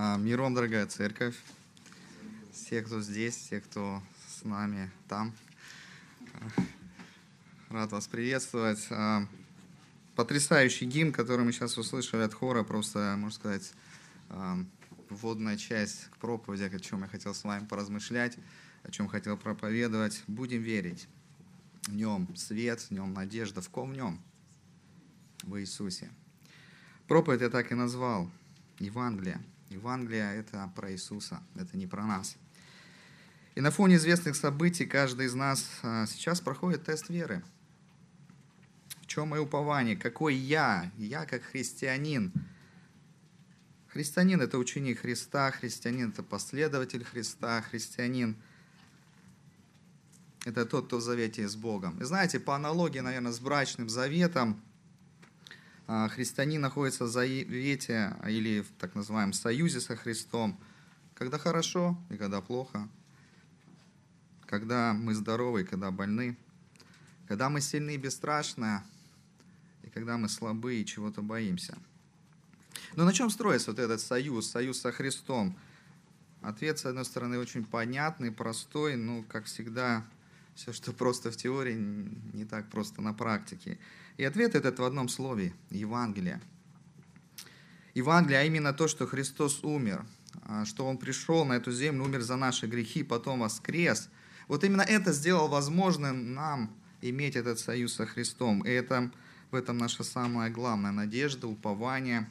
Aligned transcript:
А, 0.00 0.16
Миром, 0.16 0.54
дорогая 0.54 0.86
церковь, 0.86 1.34
все, 2.52 2.82
кто 2.82 3.00
здесь, 3.00 3.34
все, 3.34 3.60
кто 3.60 4.00
с 4.28 4.44
нами 4.44 4.92
там. 5.08 5.34
Рад 7.68 7.90
вас 7.90 8.06
приветствовать. 8.06 8.86
А, 8.90 9.26
потрясающий 10.14 10.86
гимн, 10.86 11.10
который 11.10 11.44
мы 11.44 11.50
сейчас 11.50 11.76
услышали 11.78 12.22
от 12.22 12.32
хора, 12.32 12.62
просто, 12.62 13.16
можно 13.18 13.34
сказать, 13.34 13.72
а, 14.28 14.58
вводная 15.10 15.56
часть 15.56 16.04
к 16.12 16.18
проповеди, 16.18 16.72
о 16.72 16.78
чем 16.78 17.02
я 17.02 17.08
хотел 17.08 17.34
с 17.34 17.42
вами 17.42 17.66
поразмышлять, 17.66 18.38
о 18.84 18.92
чем 18.92 19.08
хотел 19.08 19.36
проповедовать. 19.36 20.22
Будем 20.28 20.62
верить. 20.62 21.08
В 21.88 21.96
нем 21.96 22.36
свет, 22.36 22.82
в 22.82 22.92
нем 22.92 23.14
надежда. 23.14 23.62
В 23.62 23.68
ком 23.68 23.90
в 23.90 23.96
нем? 23.96 24.22
В 25.42 25.58
Иисусе. 25.58 26.08
Проповедь 27.08 27.40
я 27.40 27.50
так 27.50 27.72
и 27.72 27.74
назвал. 27.74 28.30
Евангелие. 28.78 29.42
Евангелие– 29.70 30.34
это 30.36 30.70
про 30.74 30.92
Иисуса, 30.92 31.42
это 31.54 31.76
не 31.76 31.86
про 31.86 32.06
нас. 32.06 32.36
И 33.54 33.60
на 33.60 33.70
фоне 33.70 33.96
известных 33.96 34.36
событий 34.36 34.86
каждый 34.86 35.26
из 35.26 35.34
нас 35.34 35.68
а, 35.82 36.06
сейчас 36.06 36.40
проходит 36.40 36.84
тест 36.84 37.08
веры. 37.08 37.42
В 39.02 39.06
чем 39.06 39.28
мое 39.28 39.40
упование? 39.40 39.96
Какой 39.96 40.34
я? 40.34 40.90
Я 40.96 41.26
как 41.26 41.42
христианин. 41.42 42.32
Христианин– 43.88 44.40
это 44.40 44.58
ученик 44.58 45.00
Христа, 45.00 45.50
христианин– 45.50 46.10
это 46.10 46.22
последователь 46.22 47.04
Христа, 47.04 47.62
христианин– 47.62 48.36
это 50.44 50.64
тот, 50.64 50.86
кто 50.86 50.98
в 50.98 51.02
завете 51.02 51.48
с 51.48 51.56
Богом. 51.56 51.98
И 52.00 52.04
знаете, 52.04 52.38
по 52.38 52.54
аналогии, 52.54 53.00
наверное, 53.00 53.32
с 53.32 53.40
брачным 53.40 53.88
заветом, 53.88 54.62
христианин 55.88 56.60
находится 56.60 57.04
в 57.04 57.08
завете 57.08 58.14
или 58.26 58.60
в 58.60 58.70
так 58.78 58.94
называемом 58.94 59.32
союзе 59.32 59.80
со 59.80 59.96
Христом, 59.96 60.60
когда 61.14 61.38
хорошо 61.38 61.98
и 62.10 62.16
когда 62.16 62.42
плохо, 62.42 62.88
когда 64.46 64.92
мы 64.92 65.14
здоровы 65.14 65.62
и 65.62 65.64
когда 65.64 65.90
больны, 65.90 66.36
когда 67.26 67.48
мы 67.48 67.62
сильны 67.62 67.94
и 67.94 67.98
бесстрашны, 67.98 68.82
и 69.82 69.88
когда 69.88 70.18
мы 70.18 70.28
слабы 70.28 70.76
и 70.76 70.84
чего-то 70.84 71.22
боимся. 71.22 71.78
Но 72.94 73.04
на 73.04 73.12
чем 73.12 73.30
строится 73.30 73.70
вот 73.70 73.78
этот 73.78 74.00
союз, 74.00 74.50
союз 74.50 74.80
со 74.80 74.92
Христом? 74.92 75.56
Ответ, 76.42 76.78
с 76.78 76.84
одной 76.84 77.04
стороны, 77.04 77.38
очень 77.38 77.64
понятный, 77.64 78.30
простой, 78.30 78.96
но, 78.96 79.22
как 79.22 79.46
всегда, 79.46 80.04
все, 80.58 80.72
что 80.72 80.92
просто 80.92 81.30
в 81.30 81.36
теории, 81.36 81.74
не 82.32 82.44
так 82.44 82.68
просто 82.68 83.00
на 83.00 83.14
практике. 83.14 83.78
И 84.16 84.24
ответ 84.24 84.56
этот 84.56 84.80
в 84.80 84.82
одном 84.82 85.08
слове– 85.08 85.54
Евангелие. 85.70 86.40
Евангелие, 87.94 88.40
а 88.40 88.42
именно 88.42 88.72
то, 88.72 88.88
что 88.88 89.06
Христос 89.06 89.62
умер, 89.62 90.04
а, 90.42 90.64
что 90.64 90.84
Он 90.84 90.98
пришел 90.98 91.44
на 91.44 91.52
эту 91.52 91.70
землю, 91.70 92.02
умер 92.02 92.22
за 92.22 92.34
наши 92.34 92.66
грехи, 92.66 93.04
потом 93.04 93.38
воскрес. 93.38 94.08
Вот 94.48 94.64
именно 94.64 94.82
это 94.82 95.12
сделало 95.12 95.46
возможным 95.46 96.34
нам 96.34 96.76
иметь 97.02 97.36
этот 97.36 97.60
союз 97.60 97.94
со 97.94 98.04
Христом. 98.04 98.62
И 98.62 98.68
это, 98.68 99.12
в 99.52 99.54
этом 99.54 99.78
наша 99.78 100.02
самая 100.02 100.50
главная 100.50 100.90
надежда, 100.90 101.46
упование 101.46 102.28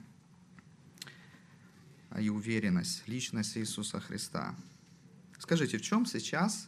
и 2.20 2.28
уверенность, 2.28 3.08
личность 3.08 3.58
Иисуса 3.58 4.02
Христа. 4.02 4.54
Скажите, 5.40 5.78
в 5.78 5.82
чем 5.82 6.06
сейчас 6.06 6.68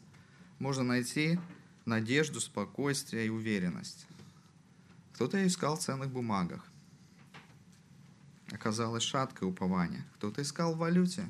можно 0.60 0.84
найти 0.84 1.40
надежду, 1.86 2.42
спокойствие 2.42 3.28
и 3.28 3.30
уверенность? 3.30 4.06
Кто-то 5.14 5.46
искал 5.46 5.78
в 5.78 5.82
ценных 5.82 6.10
бумагах. 6.10 6.64
Оказалось 8.52 9.04
шаткое 9.04 9.50
упование. 9.50 10.06
Кто-то 10.16 10.42
искал 10.42 10.76
в 10.76 10.78
валюте. 10.78 11.30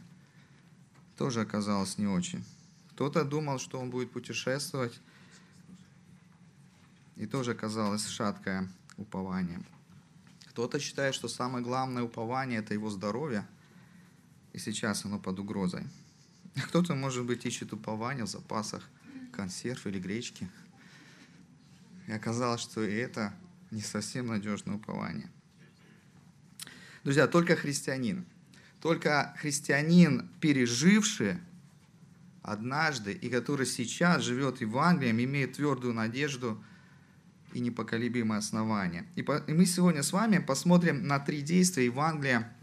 Тоже 1.17 1.41
оказалось 1.41 1.97
не 1.97 2.07
очень. 2.07 2.43
Кто-то 2.91 3.23
думал, 3.23 3.59
что 3.59 3.79
он 3.79 3.89
будет 3.89 4.11
путешествовать. 4.11 4.99
И 7.15 7.25
тоже 7.25 7.51
оказалось 7.51 8.07
шаткое 8.07 8.69
упование. 8.97 9.61
Кто-то 10.49 10.79
считает, 10.79 11.13
что 11.13 11.27
самое 11.27 11.63
главное 11.63 12.03
упование– 12.03 12.59
это 12.61 12.73
его 12.73 12.89
здоровье. 12.89 13.45
И 14.53 14.59
сейчас 14.59 15.05
оно 15.05 15.19
под 15.19 15.39
угрозой. 15.39 15.85
Кто-то, 16.67 16.95
может 16.95 17.25
быть, 17.25 17.45
ищет 17.45 17.73
упование 17.73 18.25
в 18.25 18.29
запасах 18.29 18.87
консерв 19.39 19.87
или 19.87 19.99
гречки. 19.99 20.49
И 22.07 22.11
оказалось, 22.11 22.59
что 22.59 22.83
и 22.83 22.93
это 22.93 23.33
не 23.71 23.79
совсем 23.79 24.27
надежное 24.27 24.75
упование. 24.75 25.29
Друзья, 27.05 27.25
только 27.25 27.55
христианин, 27.55 28.25
только 28.81 29.33
христианин, 29.39 30.29
переживший 30.41 31.37
однажды 32.41 33.13
и 33.13 33.29
который 33.29 33.65
сейчас 33.65 34.23
живет 34.23 34.59
Евангелием, 34.59 35.21
имеет 35.21 35.53
твердую 35.53 35.93
надежду 35.93 36.61
и 37.53 37.61
непоколебимое 37.61 38.39
основание. 38.39 39.07
И, 39.15 39.21
по, 39.21 39.37
и 39.37 39.53
мы 39.53 39.65
сегодня 39.65 40.03
с 40.03 40.11
вами 40.11 40.39
посмотрим 40.39 41.07
на 41.07 41.17
три 41.19 41.41
действия 41.41 41.85
Евангелия, 41.85 42.53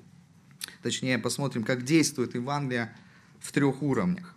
точнее 0.82 1.18
посмотрим, 1.18 1.64
как 1.64 1.84
действует 1.84 2.34
Евангелие 2.34 2.94
в 3.40 3.50
трех 3.52 3.80
уровнях. 3.80 4.34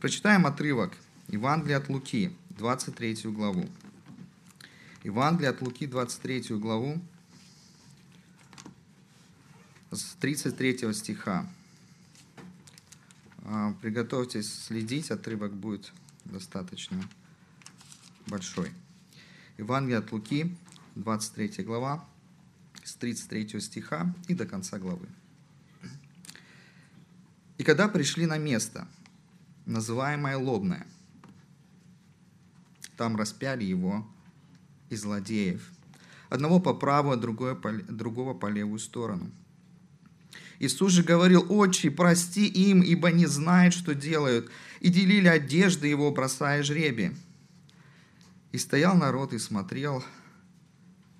Прочитаем 0.00 0.44
отрывок 0.44 0.92
Евангелия 1.28 1.76
от 1.76 1.90
Луки, 1.90 2.34
23 2.50 3.30
главу. 3.30 3.68
Евангелие 5.04 5.50
от 5.50 5.60
Луки, 5.60 5.86
23 5.86 6.56
главу, 6.56 6.98
с 9.90 10.14
33 10.14 10.90
стиха. 10.94 11.46
А, 13.44 13.74
приготовьтесь 13.82 14.50
следить, 14.50 15.10
отрывок 15.10 15.52
будет 15.52 15.92
достаточно 16.24 16.98
большой. 18.26 18.72
Евангелие 19.58 19.98
от 19.98 20.10
Луки, 20.12 20.56
23 20.94 21.62
глава, 21.62 22.08
с 22.84 22.94
33 22.94 23.60
стиха 23.60 24.14
и 24.28 24.34
до 24.34 24.46
конца 24.46 24.78
главы. 24.78 25.06
«И 27.58 27.64
когда 27.64 27.86
пришли 27.86 28.24
на 28.24 28.38
место, 28.38 28.88
называемое 29.66 30.38
Лобное, 30.38 30.86
там 32.98 33.16
распяли 33.16 33.64
его 33.64 34.06
и 34.90 34.96
злодеев. 34.96 35.62
Одного 36.28 36.60
по 36.60 36.74
правую, 36.74 37.14
а 37.14 37.20
другое 37.20 37.54
по, 37.54 37.72
другого 37.72 38.34
по 38.34 38.48
левую 38.48 38.80
сторону. 38.80 39.30
Иисус 40.58 40.92
же 40.92 41.04
говорил, 41.04 41.46
«Отче, 41.48 41.90
прости 41.90 42.46
им, 42.46 42.82
ибо 42.82 43.10
не 43.10 43.26
знают, 43.26 43.72
что 43.72 43.94
делают». 43.94 44.50
И 44.80 44.90
делили 44.90 45.28
одежды 45.28 45.86
его, 45.86 46.10
бросая 46.10 46.62
жребий. 46.62 47.12
И 48.52 48.58
стоял 48.58 48.96
народ 48.96 49.32
и 49.32 49.38
смотрел. 49.38 50.04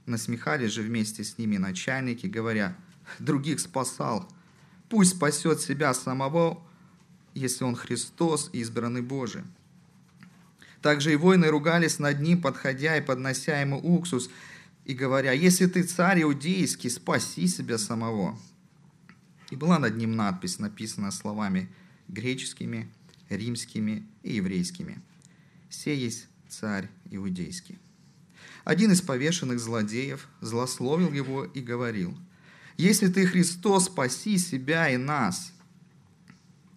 Насмехались 0.07 0.73
же 0.73 0.83
вместе 0.83 1.23
с 1.23 1.39
ними 1.39 1.57
начальники, 1.57 2.27
говоря, 2.27 2.77
«Других 3.21 3.61
спасал. 3.61 4.29
Пусть 4.89 5.17
спасет 5.17 5.61
себя 5.61 5.95
самого, 5.95 6.63
если 7.35 7.65
он 7.65 7.77
Христос, 7.77 8.51
избранный 8.53 9.03
Божий». 9.03 9.43
Также 10.83 11.13
и 11.13 11.17
воины 11.17 11.49
ругались 11.49 11.99
над 11.99 12.21
ним, 12.21 12.41
подходя 12.41 12.97
и 12.97 13.01
поднося 13.01 13.61
ему 13.61 13.79
уксус, 13.79 14.31
и 14.85 14.95
говоря, 14.95 15.33
«Если 15.33 15.67
ты 15.67 15.83
царь 15.83 16.23
иудейский, 16.23 16.91
спаси 16.91 17.47
себя 17.47 17.79
самого». 17.79 18.39
И 19.51 19.57
была 19.57 19.79
над 19.79 19.97
ним 19.97 20.15
надпись, 20.17 20.59
написанная 20.59 21.11
словами 21.11 21.69
греческими, 22.07 22.89
римскими 23.29 24.07
и 24.23 24.37
еврейскими. 24.37 25.01
«Сей 25.69 25.99
есть 25.99 26.27
царь 26.49 26.89
иудейский». 27.11 27.79
Один 28.65 28.93
из 28.93 29.01
повешенных 29.01 29.61
злодеев 29.61 30.29
злословил 30.41 31.13
его 31.13 31.45
и 31.45 31.61
говорил, 31.61 32.17
«Если 32.77 33.09
ты 33.09 33.27
Христос, 33.27 33.87
спаси 33.87 34.39
себя 34.39 34.89
и 34.91 34.97
нас». 34.97 35.53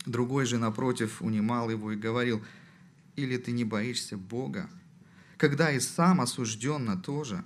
Другой 0.05 0.45
же, 0.45 0.57
напротив, 0.57 1.21
унимал 1.21 1.69
его 1.69 1.91
и 1.91 1.97
говорил, 1.97 2.41
или 3.21 3.37
ты 3.37 3.51
не 3.51 3.63
боишься 3.63 4.17
Бога, 4.17 4.69
когда 5.37 5.71
и 5.71 5.79
сам 5.79 6.21
осужден 6.21 6.85
на 6.85 6.97
то 6.97 7.23
же? 7.23 7.43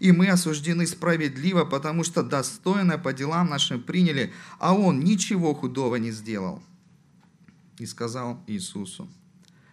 И 0.00 0.12
мы 0.12 0.28
осуждены 0.28 0.86
справедливо, 0.86 1.64
потому 1.64 2.04
что 2.04 2.22
достойно 2.22 2.98
по 2.98 3.12
делам 3.12 3.48
нашим 3.48 3.82
приняли, 3.82 4.32
а 4.58 4.74
он 4.74 5.00
ничего 5.00 5.54
худого 5.54 5.96
не 5.96 6.10
сделал. 6.10 6.62
И 7.78 7.86
сказал 7.86 8.42
Иисусу, 8.46 9.08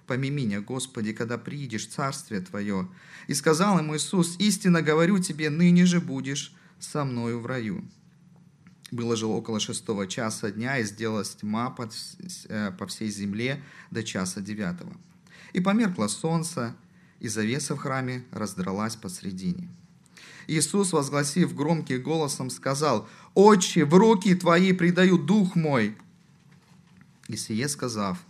помими 0.05 0.41
меня, 0.41 0.61
Господи, 0.61 1.13
когда 1.13 1.37
приидешь 1.37 1.87
Царствие 1.87 2.41
Твое. 2.41 2.87
И 3.27 3.33
сказал 3.33 3.79
ему 3.79 3.95
Иисус, 3.95 4.35
истинно 4.39 4.81
говорю 4.81 5.19
тебе, 5.19 5.49
ныне 5.49 5.85
же 5.85 5.99
будешь 5.99 6.53
со 6.79 7.03
мною 7.03 7.39
в 7.39 7.45
раю. 7.45 7.83
Было 8.91 9.15
же 9.15 9.25
около 9.25 9.59
шестого 9.59 10.07
часа 10.07 10.51
дня, 10.51 10.77
и 10.77 10.83
сделалась 10.83 11.35
тьма 11.35 11.75
э, 12.47 12.71
по 12.77 12.87
всей 12.87 13.09
земле 13.09 13.63
до 13.91 14.03
часа 14.03 14.41
девятого. 14.41 14.95
И 15.55 15.61
померкло 15.61 16.09
солнце, 16.09 16.75
и 17.21 17.29
завеса 17.29 17.75
в 17.75 17.77
храме 17.77 18.25
раздралась 18.31 18.97
посредине. 18.97 19.69
Иисус, 20.47 20.91
возгласив 20.91 21.55
громким 21.55 22.03
голосом, 22.03 22.49
сказал, 22.49 23.07
«Отче, 23.35 23.85
в 23.85 23.93
руки 23.93 24.35
Твои 24.35 24.73
предаю 24.73 25.17
дух 25.17 25.55
мой». 25.55 25.95
И 27.29 27.37
сие 27.37 27.69
сказав, 27.69 28.21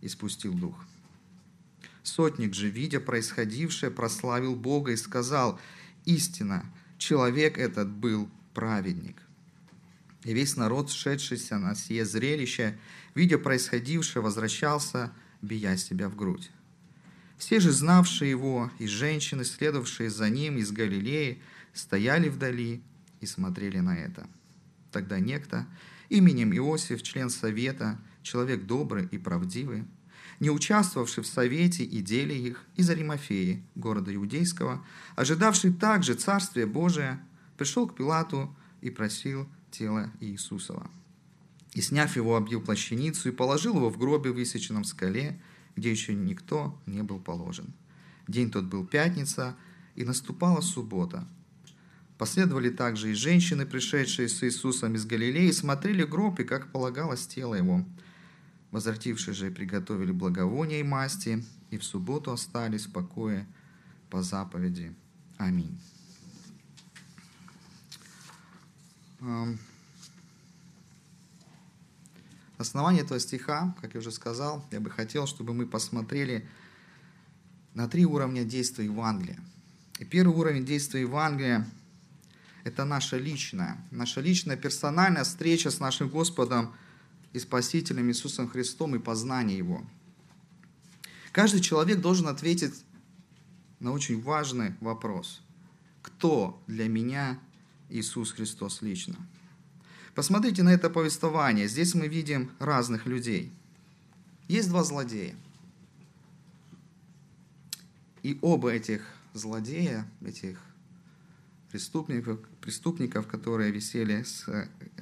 испустил 0.00 0.54
дух. 0.54 0.82
Сотник 2.02 2.54
же, 2.54 2.70
видя 2.70 3.00
происходившее, 3.00 3.90
прославил 3.90 4.56
Бога 4.56 4.92
и 4.92 4.96
сказал, 4.96 5.60
«Истина, 6.06 6.64
человек 6.96 7.58
этот 7.58 7.90
был 7.90 8.30
праведник». 8.54 9.20
И 10.24 10.32
весь 10.32 10.56
народ, 10.56 10.90
шедшийся 10.90 11.58
на 11.58 11.74
сие 11.74 12.06
зрелище, 12.06 12.78
видя 13.14 13.36
происходившее, 13.36 14.22
возвращался, 14.22 15.12
бия 15.42 15.76
себя 15.76 16.08
в 16.08 16.16
грудь. 16.16 16.50
Все 17.38 17.58
же, 17.58 17.72
знавшие 17.72 18.30
его, 18.30 18.70
и 18.78 18.86
женщины, 18.86 19.44
следовавшие 19.44 20.10
за 20.10 20.28
ним 20.28 20.58
из 20.58 20.72
Галилеи, 20.72 21.40
стояли 21.72 22.28
вдали 22.28 22.82
и 23.20 23.26
смотрели 23.26 23.78
на 23.78 23.96
это. 23.96 24.28
Тогда 24.92 25.20
некто, 25.20 25.66
именем 26.10 26.54
Иосиф, 26.54 27.02
член 27.02 27.30
совета, 27.30 27.98
человек 28.22 28.66
добрый 28.66 29.08
и 29.10 29.18
правдивый, 29.18 29.84
не 30.40 30.50
участвовавший 30.50 31.22
в 31.22 31.26
совете 31.26 31.84
и 31.84 32.00
деле 32.00 32.36
их, 32.36 32.64
из 32.76 32.90
Аримафеи, 32.90 33.62
города 33.74 34.14
Иудейского, 34.14 34.84
ожидавший 35.16 35.72
также 35.72 36.14
Царствия 36.14 36.66
Божия, 36.66 37.22
пришел 37.56 37.86
к 37.86 37.94
Пилату 37.94 38.54
и 38.80 38.90
просил 38.90 39.48
тело 39.70 40.10
Иисусова. 40.20 40.90
И, 41.74 41.80
сняв 41.80 42.16
его, 42.16 42.36
объил 42.36 42.60
плащаницу 42.60 43.28
и 43.28 43.32
положил 43.32 43.76
его 43.76 43.90
в 43.90 43.98
гробе, 43.98 44.30
высеченном 44.32 44.82
в 44.82 44.86
скале, 44.86 45.40
где 45.76 45.90
еще 45.90 46.14
никто 46.14 46.80
не 46.86 47.02
был 47.02 47.20
положен. 47.20 47.72
День 48.26 48.50
тот 48.50 48.64
был 48.64 48.84
пятница, 48.84 49.56
и 49.94 50.04
наступала 50.04 50.60
суббота. 50.60 51.26
Последовали 52.18 52.70
также 52.70 53.10
и 53.10 53.14
женщины, 53.14 53.66
пришедшие 53.66 54.28
с 54.28 54.42
Иисусом 54.42 54.94
из 54.94 55.06
Галилеи, 55.06 55.50
смотрели 55.50 56.04
гроб, 56.04 56.40
и, 56.40 56.44
как 56.44 56.70
полагалось, 56.70 57.26
тело 57.26 57.54
его. 57.54 57.84
Возвратившие 58.70 59.34
же 59.34 59.50
приготовили 59.50 60.12
благовония 60.12 60.80
и 60.80 60.84
масти, 60.84 61.44
и 61.70 61.78
в 61.78 61.84
субботу 61.84 62.30
остались 62.30 62.86
в 62.86 62.92
покое 62.92 63.46
по 64.10 64.22
заповеди. 64.22 64.94
Аминь. 65.38 65.78
Основание 72.60 73.04
этого 73.04 73.18
стиха, 73.18 73.74
как 73.80 73.94
я 73.94 74.00
уже 74.00 74.12
сказал, 74.12 74.62
я 74.70 74.80
бы 74.80 74.90
хотел, 74.90 75.26
чтобы 75.26 75.54
мы 75.54 75.64
посмотрели 75.64 76.46
на 77.72 77.88
три 77.88 78.04
уровня 78.04 78.44
действия 78.44 78.84
Евангелия. 78.84 79.40
И 79.98 80.04
первый 80.04 80.36
уровень 80.36 80.66
действия 80.66 81.00
Евангелия– 81.00 81.66
это 82.64 82.84
наша 82.84 83.16
личная, 83.16 83.82
наша 83.90 84.20
личная 84.20 84.58
персональная 84.58 85.24
встреча 85.24 85.70
с 85.70 85.80
нашим 85.80 86.10
Господом 86.10 86.74
и 87.32 87.38
Спасителем 87.38 88.10
Иисусом 88.10 88.46
Христом 88.46 88.94
и 88.94 88.98
познание 88.98 89.56
Его. 89.56 89.82
Каждый 91.32 91.62
человек 91.62 92.02
должен 92.02 92.28
ответить 92.28 92.84
на 93.78 93.90
очень 93.90 94.20
важный 94.20 94.74
вопрос. 94.82 95.40
Кто 96.02 96.62
для 96.66 96.90
меня 96.90 97.40
Иисус 97.88 98.32
Христос 98.32 98.82
лично? 98.82 99.16
Посмотрите 100.14 100.62
на 100.62 100.70
это 100.70 100.90
повествование. 100.90 101.68
Здесь 101.68 101.94
мы 101.94 102.08
видим 102.08 102.50
разных 102.58 103.06
людей. 103.06 103.52
Есть 104.48 104.68
два 104.68 104.82
злодея. 104.82 105.34
И 108.22 108.38
оба 108.42 108.70
этих 108.70 109.02
злодея, 109.32 110.06
этих 110.24 110.58
преступников, 111.70 112.40
преступников, 112.60 113.26
которые 113.26 113.70
висели 113.70 114.22
с 114.22 114.46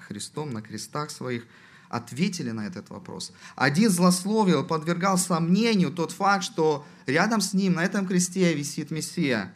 Христом 0.07 0.51
на 0.51 0.63
крестах 0.63 1.11
своих, 1.11 1.47
ответили 1.89 2.51
на 2.51 2.67
этот 2.67 2.91
вопрос. 2.91 3.33
Один 3.57 3.91
злословил, 3.91 4.65
подвергал 4.65 5.17
сомнению 5.17 5.91
тот 5.91 6.13
факт, 6.13 6.45
что 6.45 6.87
рядом 7.07 7.41
с 7.41 7.55
ним 7.55 7.75
на 7.75 7.85
этом 7.85 8.07
кресте 8.07 8.55
висит 8.55 8.91
Мессия. 8.91 9.55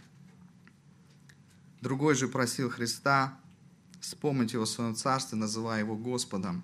Другой 1.83 2.15
же 2.15 2.29
просил 2.29 2.71
Христа 2.71 3.39
вспомнить 4.03 4.53
его 4.53 4.65
в 4.65 4.69
своем 4.69 4.95
царстве, 4.95 5.39
называя 5.39 5.79
его 5.79 5.97
Господом. 5.97 6.63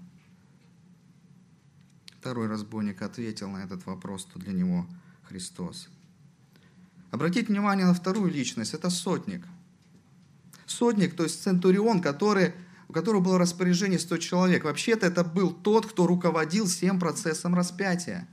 Второй 2.20 2.48
разбойник 2.48 3.00
ответил 3.00 3.48
на 3.48 3.58
этот 3.58 3.86
вопрос, 3.86 4.22
что 4.22 4.40
для 4.40 4.52
него 4.52 4.86
Христос. 5.22 5.88
Обратите 7.12 7.46
внимание 7.46 7.86
на 7.86 7.94
вторую 7.94 8.30
личность, 8.30 8.74
это 8.74 8.90
сотник. 8.90 9.46
Сотник, 10.66 11.14
то 11.14 11.22
есть 11.22 11.40
центурион, 11.42 12.02
который, 12.02 12.54
у 12.88 12.92
которого 12.92 13.22
было 13.22 13.38
распоряжение 13.38 14.00
100 14.00 14.18
человек. 14.18 14.64
Вообще-то 14.64 15.06
это 15.06 15.24
был 15.24 15.52
тот, 15.52 15.86
кто 15.86 16.06
руководил 16.06 16.66
всем 16.66 16.98
процессом 16.98 17.54
распятия. 17.54 18.28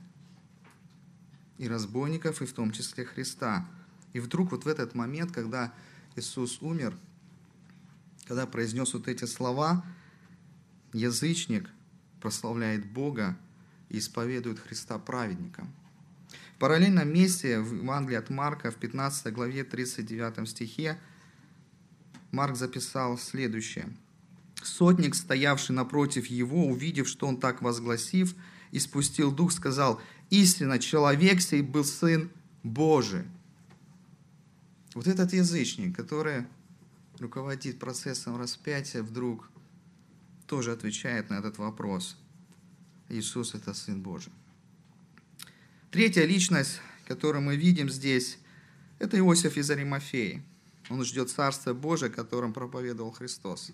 И 1.58 1.68
разбойников, 1.68 2.42
и 2.42 2.46
в 2.46 2.52
том 2.52 2.72
числе 2.72 3.04
Христа. 3.04 3.66
И 4.12 4.20
вдруг 4.20 4.50
вот 4.50 4.64
в 4.64 4.68
этот 4.68 4.94
момент, 4.94 5.30
когда 5.30 5.72
Иисус 6.16 6.60
умер, 6.60 6.98
когда 8.26 8.46
произнес 8.46 8.92
вот 8.92 9.08
эти 9.08 9.24
слова, 9.24 9.84
язычник 10.92 11.70
прославляет 12.20 12.84
Бога 12.84 13.36
и 13.88 13.98
исповедует 13.98 14.58
Христа 14.58 14.98
праведником. 14.98 15.72
В 16.56 16.58
параллельном 16.58 17.12
месте 17.12 17.60
в 17.60 17.74
Евангелии 17.74 18.16
от 18.16 18.30
Марка 18.30 18.70
в 18.70 18.76
15 18.76 19.32
главе 19.32 19.62
39 19.62 20.48
стихе 20.48 20.98
Марк 22.32 22.56
записал 22.56 23.18
следующее. 23.18 23.88
«Сотник, 24.62 25.14
стоявший 25.14 25.76
напротив 25.76 26.26
его, 26.26 26.66
увидев, 26.66 27.06
что 27.08 27.26
он 27.26 27.38
так 27.38 27.62
возгласив, 27.62 28.34
и 28.72 28.80
спустил 28.80 29.30
дух, 29.30 29.52
сказал, 29.52 30.00
«Истинно, 30.30 30.78
человек 30.78 31.40
сей 31.40 31.62
был 31.62 31.84
Сын 31.84 32.30
Божий». 32.62 33.24
Вот 34.94 35.06
этот 35.06 35.32
язычник, 35.34 35.94
который 35.94 36.46
руководит 37.20 37.78
процессом 37.78 38.36
распятия, 38.36 39.02
вдруг 39.02 39.50
тоже 40.46 40.72
отвечает 40.72 41.30
на 41.30 41.34
этот 41.34 41.58
вопрос. 41.58 42.16
Иисус– 43.08 43.54
это 43.54 43.74
Сын 43.74 44.00
Божий. 44.02 44.32
Третья 45.90 46.24
личность, 46.24 46.80
которую 47.06 47.42
мы 47.42 47.56
видим 47.56 47.88
здесь, 47.88 48.38
это 48.98 49.18
Иосиф 49.18 49.56
из 49.56 49.70
Аримафеи. 49.70 50.42
Он 50.88 51.04
ждет 51.04 51.30
Царства 51.30 51.74
Божия, 51.74 52.08
которым 52.08 52.52
проповедовал 52.52 53.12
Христос. 53.12 53.72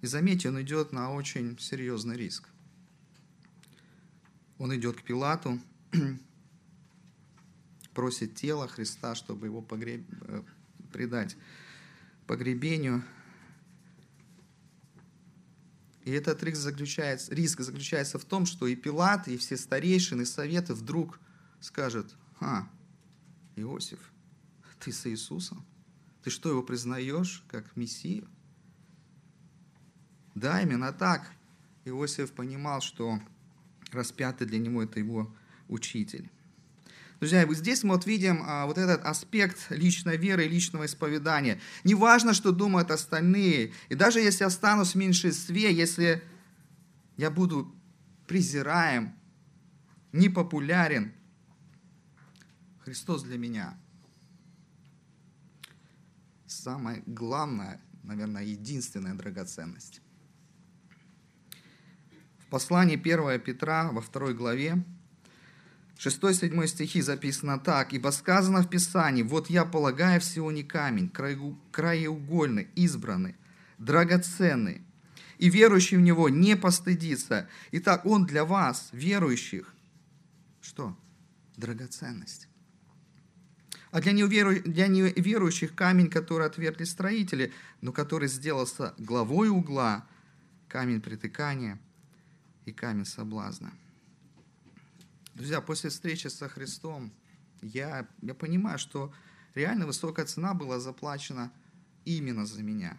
И 0.00 0.06
заметьте, 0.06 0.48
он 0.48 0.60
идет 0.62 0.92
на 0.92 1.12
очень 1.12 1.58
серьезный 1.58 2.16
риск. 2.16 2.48
Он 4.58 4.74
идет 4.76 4.96
к 4.96 5.02
Пилату, 5.02 5.60
просит 7.94 8.34
тело 8.34 8.66
Христа, 8.68 9.14
чтобы 9.14 9.46
его 9.46 9.62
погреб... 9.62 10.04
Предать 10.92 11.36
погребению. 12.26 13.02
И 16.04 16.10
этот 16.10 16.42
риск 16.42 16.58
заключается, 16.58 17.34
риск 17.34 17.60
заключается 17.60 18.18
в 18.18 18.24
том, 18.24 18.46
что 18.46 18.66
и 18.66 18.74
Пилат, 18.74 19.28
и 19.28 19.36
все 19.36 19.56
старейшины, 19.56 20.26
советы 20.26 20.74
вдруг 20.74 21.20
скажут, 21.60 22.16
а, 22.40 22.68
Иосиф, 23.56 24.00
ты 24.80 24.92
с 24.92 25.06
Иисусом? 25.06 25.64
Ты 26.22 26.30
что, 26.30 26.48
его 26.50 26.62
признаешь 26.62 27.44
как 27.48 27.76
Мессию? 27.76 28.28
Да, 30.34 30.60
именно 30.62 30.92
так. 30.92 31.30
Иосиф 31.84 32.32
понимал, 32.32 32.80
что 32.80 33.20
распятый 33.92 34.46
для 34.46 34.58
него 34.58 34.82
это 34.82 34.98
его 34.98 35.34
учитель. 35.68 36.30
Друзья, 37.22 37.46
вот 37.46 37.56
здесь 37.56 37.84
мы 37.84 37.94
вот 37.94 38.04
видим 38.04 38.42
а, 38.44 38.66
вот 38.66 38.78
этот 38.78 39.06
аспект 39.06 39.70
личной 39.70 40.16
веры 40.16 40.44
и 40.44 40.48
личного 40.48 40.86
исповедания. 40.86 41.60
Не 41.84 41.94
важно, 41.94 42.34
что 42.34 42.50
думают 42.50 42.90
остальные. 42.90 43.72
И 43.88 43.94
даже 43.94 44.18
если 44.18 44.42
останусь 44.42 44.94
в 44.94 44.96
меньшинстве, 44.96 45.72
если 45.72 46.20
я 47.16 47.30
буду 47.30 47.72
презираем, 48.26 49.14
непопулярен, 50.10 51.12
Христос 52.80 53.22
для 53.22 53.38
меня 53.38 53.78
самая 56.48 57.04
главная, 57.06 57.80
наверное, 58.02 58.42
единственная 58.42 59.14
драгоценность. 59.14 60.00
В 62.38 62.46
послании 62.46 62.96
1 62.96 63.40
Петра 63.42 63.92
во 63.92 64.00
второй 64.00 64.34
главе 64.34 64.82
6-7 66.04 66.66
стихи 66.66 67.00
записано 67.00 67.58
так. 67.58 67.92
«Ибо 67.92 68.10
сказано 68.10 68.62
в 68.62 68.68
Писании, 68.68 69.22
вот 69.22 69.50
я 69.50 69.64
полагаю 69.64 70.20
всего 70.20 70.50
не 70.50 70.64
камень, 70.64 71.08
краеугольный, 71.70 72.68
избранный, 72.74 73.36
драгоценный, 73.78 74.82
и 75.38 75.48
верующий 75.48 75.96
в 75.96 76.00
Него 76.00 76.28
не 76.28 76.56
постыдится. 76.56 77.48
Итак, 77.70 78.04
Он 78.04 78.26
для 78.26 78.44
вас, 78.44 78.88
верующих, 78.92 79.74
что? 80.60 80.96
Драгоценность. 81.56 82.48
А 83.92 84.00
для, 84.00 84.12
неверу... 84.12 84.60
для 84.62 84.86
неверующих 84.88 85.74
камень, 85.74 86.08
который 86.08 86.46
отвергли 86.46 86.84
строители, 86.84 87.52
но 87.80 87.92
который 87.92 88.26
сделался 88.26 88.94
главой 88.98 89.50
угла, 89.50 90.06
камень 90.68 91.00
притыкания, 91.00 91.78
и 92.64 92.72
камень 92.72 93.04
соблазна. 93.04 93.72
Друзья, 95.34 95.62
после 95.62 95.88
встречи 95.88 96.26
со 96.26 96.48
Христом 96.48 97.10
я, 97.62 98.06
я 98.20 98.34
понимаю, 98.34 98.78
что 98.78 99.12
реально 99.54 99.86
высокая 99.86 100.26
цена 100.26 100.52
была 100.52 100.78
заплачена 100.78 101.52
именно 102.04 102.44
за 102.44 102.62
меня. 102.62 102.98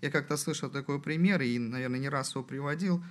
Я 0.00 0.10
как-то 0.10 0.36
слышал 0.36 0.70
такой 0.70 1.00
пример 1.00 1.40
и, 1.40 1.58
наверное, 1.58 2.00
не 2.00 2.08
раз 2.08 2.34
его 2.34 2.42
приводил. 2.42 3.04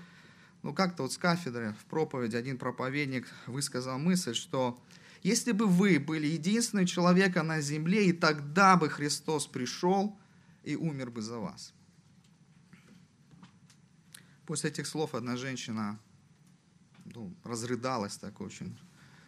Ну, 0.63 0.73
как-то 0.73 1.03
вот 1.03 1.13
с 1.13 1.17
кафедры 1.17 1.73
в 1.79 1.85
проповеди 1.85 2.35
один 2.35 2.57
проповедник 2.57 3.25
высказал 3.47 3.97
мысль, 3.97 4.33
что 4.33 4.83
если 5.23 5.53
бы 5.53 5.65
вы 5.65 5.99
были 5.99 6.27
единственным 6.27 6.85
человеком 6.85 7.47
на 7.47 7.61
земле, 7.61 8.07
и 8.07 8.11
тогда 8.11 8.75
бы 8.75 8.89
Христос 8.89 9.47
пришел 9.47 10.19
и 10.63 10.75
умер 10.75 11.11
бы 11.11 11.21
за 11.21 11.37
вас. 11.39 11.73
После 14.45 14.71
этих 14.71 14.87
слов 14.87 15.15
одна 15.15 15.37
женщина 15.37 15.99
ну, 17.13 17.33
разрыдалась 17.43 18.17
так 18.17 18.41
очень 18.41 18.77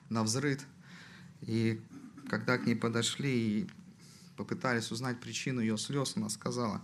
на 0.10 0.24
взрыд. 0.24 0.62
И 1.42 1.82
когда 2.30 2.58
к 2.58 2.66
ней 2.66 2.75
подошли 2.75 3.62
и 3.62 3.68
попытались 4.38 4.92
узнать 4.92 5.20
причину 5.20 5.62
ее 5.62 5.78
слез, 5.78 6.13
она 6.16 6.30
сказала, 6.30 6.82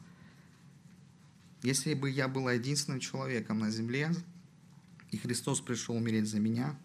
если 1.63 1.93
бы 1.93 2.09
я 2.09 2.27
была 2.27 2.53
единственным 2.53 2.99
человеком 2.99 3.59
на 3.59 3.71
земле, 3.71 4.11
и 5.11 5.17
Христос 5.17 5.59
пришел 5.61 5.95
умереть 5.95 6.27
за 6.27 6.39
меня, 6.39 6.77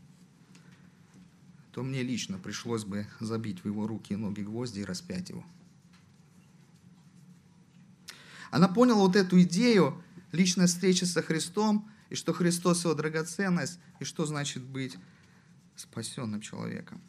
то 1.72 1.82
мне 1.82 2.02
лично 2.02 2.38
пришлось 2.38 2.84
бы 2.84 3.06
забить 3.20 3.62
в 3.62 3.66
его 3.66 3.86
руки 3.86 4.12
и 4.12 4.16
ноги 4.16 4.42
гвозди 4.42 4.80
и 4.80 4.84
распять 4.84 5.30
его. 5.30 5.44
Она 8.50 8.68
поняла 8.68 9.00
вот 9.00 9.16
эту 9.16 9.42
идею 9.42 10.00
личной 10.30 10.66
встречи 10.66 11.04
со 11.04 11.22
Христом, 11.22 11.88
и 12.10 12.14
что 12.14 12.32
Христос 12.32 12.84
его 12.84 12.94
драгоценность, 12.94 13.78
и 14.00 14.04
что 14.04 14.26
значит 14.26 14.62
быть 14.62 14.96
спасенным 15.76 16.40
человеком. 16.40 17.00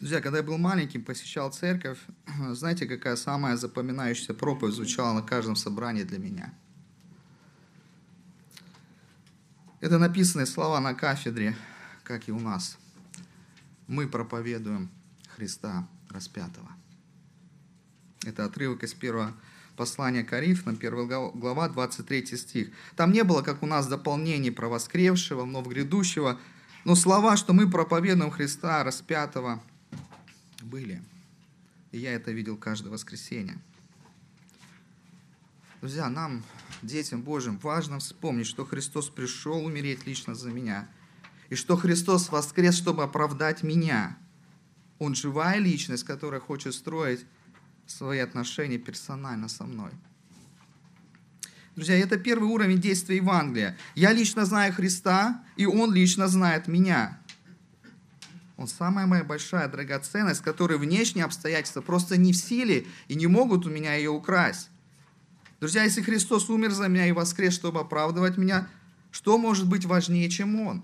Друзья, 0.00 0.20
когда 0.20 0.38
я 0.38 0.44
был 0.44 0.58
маленьким, 0.58 1.04
посещал 1.04 1.52
церковь, 1.52 1.98
знаете, 2.52 2.86
какая 2.86 3.16
самая 3.16 3.56
запоминающаяся 3.56 4.34
проповедь 4.34 4.74
звучала 4.74 5.12
на 5.12 5.22
каждом 5.22 5.56
собрании 5.56 6.04
для 6.04 6.18
меня? 6.18 6.54
Это 9.80 9.98
написанные 9.98 10.46
слова 10.46 10.80
на 10.80 10.94
кафедре, 10.94 11.56
как 12.04 12.28
и 12.28 12.32
у 12.32 12.40
нас. 12.40 12.78
Мы 13.86 14.08
проповедуем 14.08 14.90
Христа 15.36 15.88
распятого. 16.10 16.68
Это 18.24 18.44
отрывок 18.44 18.82
из 18.82 18.94
первого 18.94 19.34
послания 19.78 20.24
Коринфянам, 20.24 20.76
1 20.76 21.06
глава, 21.38 21.68
23 21.68 22.36
стих. 22.36 22.70
Там 22.96 23.12
не 23.12 23.22
было, 23.22 23.42
как 23.42 23.62
у 23.62 23.66
нас, 23.66 23.86
дополнений 23.86 24.50
про 24.50 24.68
воскревшего, 24.68 25.44
вновь 25.44 25.68
грядущего, 25.68 26.38
но 26.84 26.96
слова, 26.96 27.36
что 27.36 27.52
мы 27.54 27.70
проповедуем 27.70 28.30
Христа 28.30 28.82
распятого, 28.82 29.62
были. 30.60 31.00
И 31.92 31.98
я 31.98 32.12
это 32.12 32.32
видел 32.32 32.56
каждое 32.56 32.90
воскресенье. 32.90 33.56
Друзья, 35.80 36.10
нам, 36.10 36.42
детям 36.82 37.22
Божьим, 37.22 37.56
важно 37.62 38.00
вспомнить, 38.00 38.48
что 38.48 38.64
Христос 38.64 39.08
пришел 39.08 39.64
умереть 39.64 40.06
лично 40.06 40.34
за 40.34 40.50
меня. 40.50 40.88
И 41.50 41.54
что 41.54 41.76
Христос 41.76 42.30
воскрес, 42.30 42.74
чтобы 42.74 43.04
оправдать 43.04 43.62
меня. 43.62 44.18
Он 44.98 45.14
живая 45.14 45.58
личность, 45.58 46.02
которая 46.02 46.40
хочет 46.40 46.74
строить 46.74 47.24
свои 47.90 48.18
отношения 48.18 48.78
персонально 48.78 49.48
со 49.48 49.64
мной. 49.64 49.90
Друзья, 51.74 51.96
это 51.96 52.18
первый 52.18 52.48
уровень 52.48 52.80
действия 52.80 53.16
Евангелия. 53.16 53.76
Я 53.94 54.12
лично 54.12 54.44
знаю 54.44 54.72
Христа, 54.72 55.44
и 55.56 55.66
Он 55.66 55.92
лично 55.92 56.28
знает 56.28 56.66
меня. 56.68 57.20
Он 58.56 58.66
самая 58.66 59.06
моя 59.06 59.22
большая 59.22 59.68
драгоценность, 59.68 60.42
которой 60.42 60.78
внешние 60.78 61.24
обстоятельства 61.24 61.80
просто 61.80 62.16
не 62.16 62.32
в 62.32 62.36
силе 62.36 62.86
и 63.06 63.14
не 63.14 63.28
могут 63.28 63.64
у 63.66 63.70
меня 63.70 63.94
ее 63.94 64.10
украсть. 64.10 64.70
Друзья, 65.60 65.84
если 65.84 66.02
Христос 66.02 66.50
умер 66.50 66.72
за 66.72 66.88
меня 66.88 67.06
и 67.06 67.12
воскрес, 67.12 67.54
чтобы 67.54 67.80
оправдывать 67.80 68.36
меня, 68.36 68.68
что 69.12 69.38
может 69.38 69.68
быть 69.68 69.84
важнее, 69.84 70.28
чем 70.28 70.60
Он? 70.60 70.82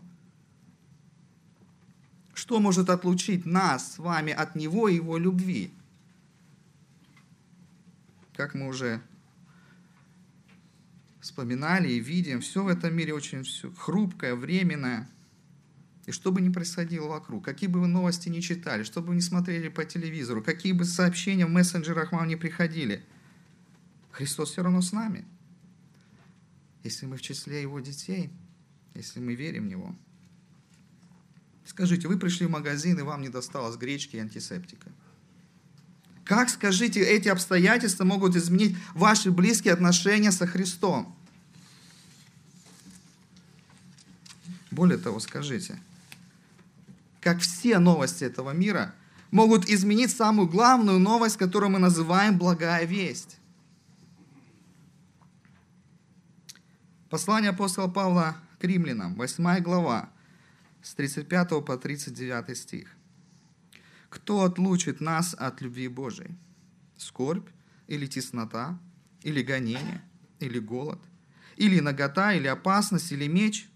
Что 2.32 2.61
может 2.61 2.90
отлучить 2.90 3.44
нас 3.44 3.94
с 3.94 3.99
вами 3.99 4.32
от 4.32 4.54
Него 4.54 4.88
и 4.88 4.94
Его 4.94 5.18
любви? 5.18 5.73
Как 8.37 8.55
мы 8.55 8.69
уже 8.69 9.00
вспоминали 11.21 11.88
и 11.88 12.00
видим, 12.00 12.41
все 12.41 12.62
в 12.62 12.69
этом 12.69 12.95
мире 12.95 13.14
очень 13.14 13.45
все 13.45 13.73
хрупкое, 13.73 14.35
временное– 14.35 15.09
и 16.07 16.12
что 16.12 16.33
бы 16.33 16.41
ни 16.43 16.50
происходило 16.50 17.09
вокруг, 17.09 17.45
какие 17.45 17.69
бы 17.69 17.81
вы 17.81 17.87
новости 17.87 18.29
ни 18.29 18.41
читали, 18.41 18.83
что 18.83 19.00
бы 19.00 19.09
вы 19.09 19.14
ни 19.17 19.21
смотрели 19.21 19.69
по 19.69 19.85
телевизору, 19.85 20.43
какие 20.43 20.73
бы 20.73 20.85
сообщения 20.85 21.47
в 21.47 21.50
мессенджерах 21.50 22.12
вам 22.12 22.29
не 22.29 22.37
приходили, 22.37 23.03
Христос 24.12 24.53
все 24.53 24.62
равно 24.62 24.83
с 24.83 24.93
нами. 24.93 25.25
Если 26.83 27.07
мы 27.07 27.17
в 27.17 27.23
числе 27.23 27.62
Его 27.62 27.81
детей, 27.81 28.31
если 28.95 29.19
мы 29.19 29.35
верим 29.35 29.64
в 29.64 29.69
Него. 29.69 29.97
Скажите, 31.64 32.07
вы 32.07 32.19
пришли 32.19 32.47
в 32.47 32.50
магазин, 32.50 32.99
и 32.99 33.03
вам 33.03 33.23
не 33.23 33.31
досталось 33.31 33.76
гречки 33.76 34.17
и 34.17 34.19
антисептика. 34.19 34.93
Как, 36.25 36.49
скажите, 36.49 37.00
эти 37.00 37.28
обстоятельства 37.28 38.04
могут 38.04 38.35
изменить 38.37 38.76
ваши 38.95 39.31
близкие 39.31 39.75
отношения 39.75 40.33
со 40.33 40.47
Христом? 40.47 41.14
Более 44.71 44.99
того, 44.99 45.21
скажите– 45.21 45.78
как 47.25 47.40
все 47.40 47.78
новости 47.78 48.23
этого 48.23 48.50
мира, 48.50 48.95
могут 49.31 49.64
изменить 49.69 50.11
самую 50.11 50.47
главную 50.47 50.99
новость, 50.99 51.38
которую 51.38 51.71
мы 51.71 51.78
называем 51.78 52.38
благая 52.38 52.85
весть. 52.85 53.38
Послание 57.09 57.50
апостола 57.50 57.88
Павла 57.88 58.37
к 58.61 58.64
римлянам, 58.64 59.14
8 59.14 59.61
глава, 59.62 60.11
с 60.83 60.95
35 60.95 61.64
по 61.64 61.78
39 61.78 62.57
стих. 62.57 62.95
«Кто 64.14 64.44
отлучит 64.44 65.00
нас 65.00 65.35
от 65.35 65.61
любви 65.61 65.88
Божией? 65.88 66.37
Скорбь 66.97 67.49
или 67.88 68.06
теснота, 68.06 68.78
или 69.23 69.42
гонение, 69.42 70.02
или 70.40 70.59
голод, 70.59 71.00
или 71.56 71.80
нагота, 71.80 72.33
или 72.33 72.47
опасность, 72.47 73.12
или 73.12 73.26
меч?» 73.26 73.68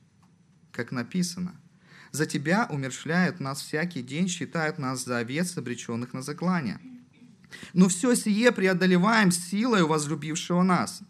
Как 0.71 0.93
написано– 0.93 1.55
за 2.11 2.27
тебя 2.27 2.67
умершляют 2.71 3.41
нас 3.41 3.61
всякий 3.61 4.03
день, 4.03 4.29
считают 4.29 4.79
нас 4.79 5.05
за 5.05 5.19
овец, 5.19 5.57
обреченных 5.57 6.15
на 6.15 6.23
заклание. 6.23 6.81
Но 7.73 7.89
все 7.89 8.15
сие 8.15 8.53
преодолеваем 8.53 9.31
силой 9.31 9.83
возлюбившего 9.83 10.63
нас. 10.63 11.01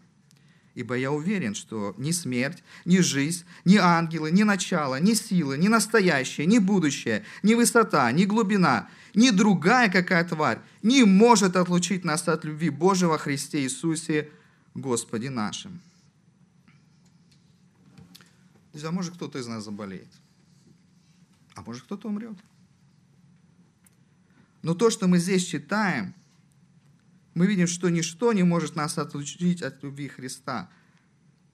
Ибо 0.78 0.94
я 0.94 1.11
уверен, 1.11 1.54
что 1.54 1.94
ни 1.99 2.12
смерть, 2.12 2.62
ни 2.85 2.99
жизнь, 3.00 3.44
ни 3.64 3.76
ангелы, 3.76 4.30
ни 4.30 4.44
начало, 4.44 5.00
ни 5.00 5.14
силы, 5.14 5.58
ни 5.58 5.66
настоящее, 5.66 6.47
ни 6.47 6.58
будущее, 6.58 7.25
ни 7.42 7.54
высота, 7.54 8.12
ни 8.12 8.25
глубина, 8.25 8.88
ни 9.14 9.30
другая 9.30 9.90
какая 9.90 10.25
тварь 10.25 10.61
не 10.82 11.02
может 11.04 11.56
отлучить 11.56 12.04
нас 12.04 12.28
от 12.28 12.44
любви 12.44 12.70
Божьего 12.70 13.18
Христе 13.18 13.62
Иисусе, 13.62 14.30
Господе 14.75 15.30
нашим. 15.30 15.80
Друзья, 18.73 18.92
может 18.92 19.14
кто-то 19.14 19.38
из 19.38 19.49
нас 19.49 19.64
заболеет 19.64 20.08
а 21.58 21.62
может 21.62 21.82
кто-то 21.82 22.06
умрет. 22.08 22.37
Но 24.62 24.75
то, 24.75 24.90
что 24.90 25.08
мы 25.08 25.18
здесь 25.18 25.44
читаем, 25.44 26.14
мы 27.38 27.47
видим, 27.47 27.66
что 27.66 27.88
ничто 27.88 28.33
не 28.33 28.42
может 28.42 28.76
нас 28.76 28.99
отлучить 28.99 29.62
от 29.62 29.83
любви 29.83 30.09
Христа. 30.09 30.71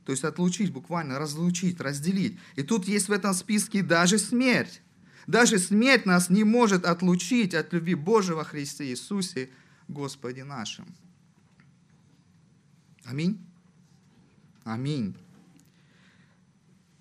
То 0.04 0.12
есть 0.12 0.24
отлучить, 0.24 0.72
буквально 0.72 1.18
разлучить, 1.18 1.80
разделить. 1.80 2.38
И 2.56 2.62
тут 2.62 2.86
есть 2.86 3.08
в 3.08 3.12
этом 3.12 3.34
списке 3.34 3.82
даже 3.82 4.18
смерть. 4.18 4.82
Даже 5.26 5.58
смерть 5.58 6.06
нас 6.06 6.30
не 6.30 6.44
может 6.44 6.84
отлучить 6.84 7.54
от 7.54 7.72
любви 7.72 7.94
Божьего 7.94 8.44
Христа 8.44 8.84
Иисусе, 8.84 9.50
Господе 9.88 10.44
нашим. 10.44 10.86
Аминь. 13.04 13.38
Аминь. 14.64 15.14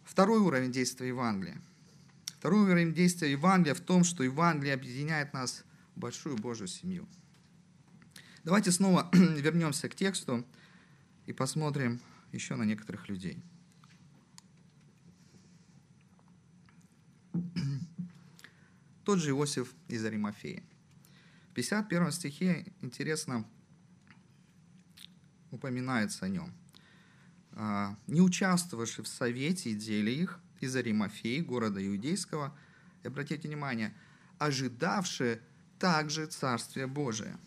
Второй 0.03 0.39
уровень 0.39 0.71
действия 0.71 1.07
Евангелия– 1.07 1.61
Второй 2.43 2.63
уровень 2.63 2.93
действия 2.93 3.31
Евангелия 3.31 3.73
в 3.73 3.79
том, 3.79 4.03
что 4.03 4.21
Евангелие 4.21 4.73
объединяет 4.73 5.31
нас 5.31 5.63
в 5.95 5.99
большую 6.01 6.35
Божью 6.35 6.67
семью. 6.67 7.07
Давайте 8.43 8.71
снова 8.73 9.09
вернемся 9.13 9.87
к 9.87 9.95
тексту 9.95 10.45
и 11.27 11.31
посмотрим 11.31 12.01
еще 12.33 12.55
на 12.55 12.63
некоторых 12.63 13.07
людей. 13.07 13.41
Тот 19.05 19.19
же 19.19 19.29
Иосиф 19.29 19.73
из 19.87 20.03
Аримафея. 20.03 20.61
В 21.51 21.53
51 21.53 22.11
стихе 22.11 22.65
интересно 22.81 23.47
упоминается 25.51 26.25
о 26.25 26.29
нем. 26.29 26.53
а, 27.53 27.95
не 28.07 28.19
участвовавший 28.19 29.05
в 29.05 29.07
совете 29.07 29.69
и 29.69 29.75
деле 29.75 30.13
их 30.13 30.41
из 30.59 30.75
Аримафеи, 30.75 31.39
города 31.39 31.85
Иудейского, 31.85 32.53
и 33.03 33.07
обратите 33.07 33.47
внимание, 33.47 33.93
ожидавшие 34.37 35.39
также 35.79 36.25
Царствие 36.25 36.87
Божие. 36.87 37.37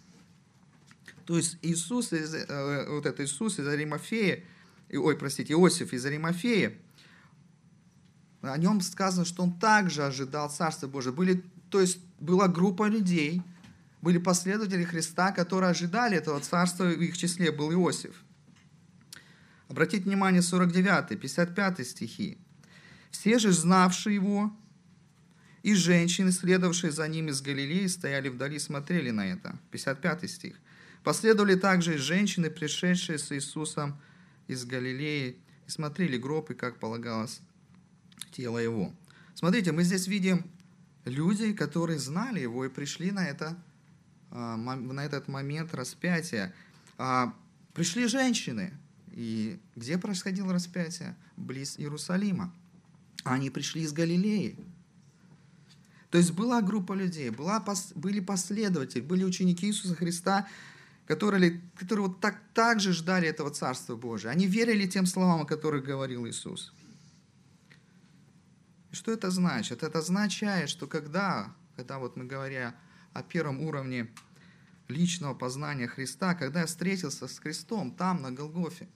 То 1.26 1.36
есть 1.36 1.58
Иисус, 1.62 2.12
из, 2.12 2.34
э, 2.34 2.86
вот 2.88 3.04
это 3.04 3.24
Иисус 3.24 3.58
из 3.58 3.66
Аримафеи, 3.66 4.44
ой, 4.92 5.16
простите, 5.16 5.54
Иосиф 5.54 5.92
из 5.92 6.06
Аримафеи, 6.06 6.78
о 8.42 8.56
нем 8.56 8.80
сказано, 8.80 9.24
что 9.24 9.42
он 9.42 9.58
также 9.58 10.04
ожидал 10.04 10.48
Царствия 10.50 10.88
Божия. 10.88 11.12
Были, 11.12 11.42
то 11.68 11.80
есть 11.80 11.98
была 12.20 12.46
группа 12.46 12.88
людей, 12.88 13.42
были 14.02 14.18
последователи 14.18 14.84
Христа, 14.84 15.32
которые 15.32 15.70
ожидали 15.70 16.16
этого 16.16 16.38
царства, 16.40 16.84
в 16.84 17.02
их 17.02 17.18
числе 17.18 17.50
был 17.50 17.72
Иосиф. 17.72 18.14
Обратите 19.68 20.04
внимание, 20.04 20.42
49, 20.42 21.18
55 21.18 21.84
стихи. 21.84 22.38
«Все 23.10 23.40
же, 23.40 23.50
знавшие 23.50 24.14
его, 24.14 24.56
и 25.64 25.74
женщины, 25.74 26.30
следовавшие 26.30 26.92
за 26.92 27.08
ним 27.08 27.28
из 27.28 27.40
Галилеи, 27.40 27.88
стояли 27.88 28.28
вдали 28.28 28.56
и 28.56 28.60
смотрели 28.60 29.10
на 29.10 29.26
это». 29.26 29.58
55 29.72 30.30
стих. 30.30 30.60
«Последовали 31.06 31.54
также 31.54 31.94
и 31.94 31.98
женщины, 31.98 32.50
пришедшие 32.50 33.18
с 33.20 33.30
Иисусом 33.30 33.96
из 34.48 34.64
Галилеи, 34.64 35.36
и 35.64 35.70
смотрели 35.70 36.16
гроб, 36.16 36.50
и 36.50 36.54
как 36.54 36.80
полагалось 36.80 37.42
тело 38.32 38.58
его». 38.58 38.92
Смотрите, 39.36 39.70
мы 39.70 39.84
здесь 39.84 40.08
видим 40.08 40.44
людей, 41.04 41.54
которые 41.54 42.00
знали 42.00 42.40
его 42.40 42.64
и 42.64 42.68
пришли 42.68 43.12
на, 43.12 43.24
это, 43.24 43.56
а, 44.32 44.56
на 44.56 45.04
этот 45.04 45.28
момент 45.28 45.76
распятия. 45.76 46.52
А, 46.98 47.32
пришли 47.72 48.08
женщины, 48.08 48.72
и 49.12 49.60
где 49.76 49.98
происходило 49.98 50.52
распятие? 50.52 51.14
Близ 51.36 51.78
Иерусалима. 51.78 52.52
Они 53.22 53.50
пришли 53.50 53.82
из 53.82 53.92
Галилеи. 53.92 54.58
То 56.10 56.18
есть 56.18 56.32
была 56.32 56.62
группа 56.62 56.94
людей, 56.94 57.30
была, 57.30 57.64
были 57.94 58.18
последователи, 58.18 59.02
были 59.02 59.22
ученики 59.22 59.68
Иисуса 59.68 59.94
Христа, 59.94 60.48
которые, 61.06 61.62
которые 61.76 62.08
вот 62.08 62.20
так, 62.20 62.40
так 62.52 62.80
же 62.80 62.92
ждали 62.92 63.28
этого 63.28 63.50
Царства 63.50 63.96
Божия. 63.96 64.30
Они 64.30 64.46
верили 64.46 64.86
тем 64.86 65.06
словам, 65.06 65.42
о 65.42 65.46
которых 65.46 65.84
говорил 65.84 66.26
Иисус. 66.26 66.72
И 68.90 68.94
что 68.94 69.12
это 69.12 69.30
значит? 69.30 69.82
Это 69.82 69.98
означает, 69.98 70.68
что 70.68 70.86
когда, 70.86 71.54
когда 71.76 71.98
вот 71.98 72.16
мы 72.16 72.24
говоря 72.24 72.74
о 73.12 73.22
первом 73.22 73.60
уровне 73.60 74.08
личного 74.88 75.34
познания 75.34 75.86
Христа, 75.86 76.34
когда 76.34 76.60
я 76.60 76.66
встретился 76.66 77.28
с 77.28 77.38
Христом 77.38 77.92
там, 77.92 78.22
на 78.22 78.32
Голгофе, 78.32 78.88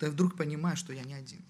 я 0.00 0.10
вдруг 0.10 0.36
понимаю, 0.36 0.76
что 0.76 0.92
я 0.92 1.02
не 1.02 1.14
один. 1.14 1.44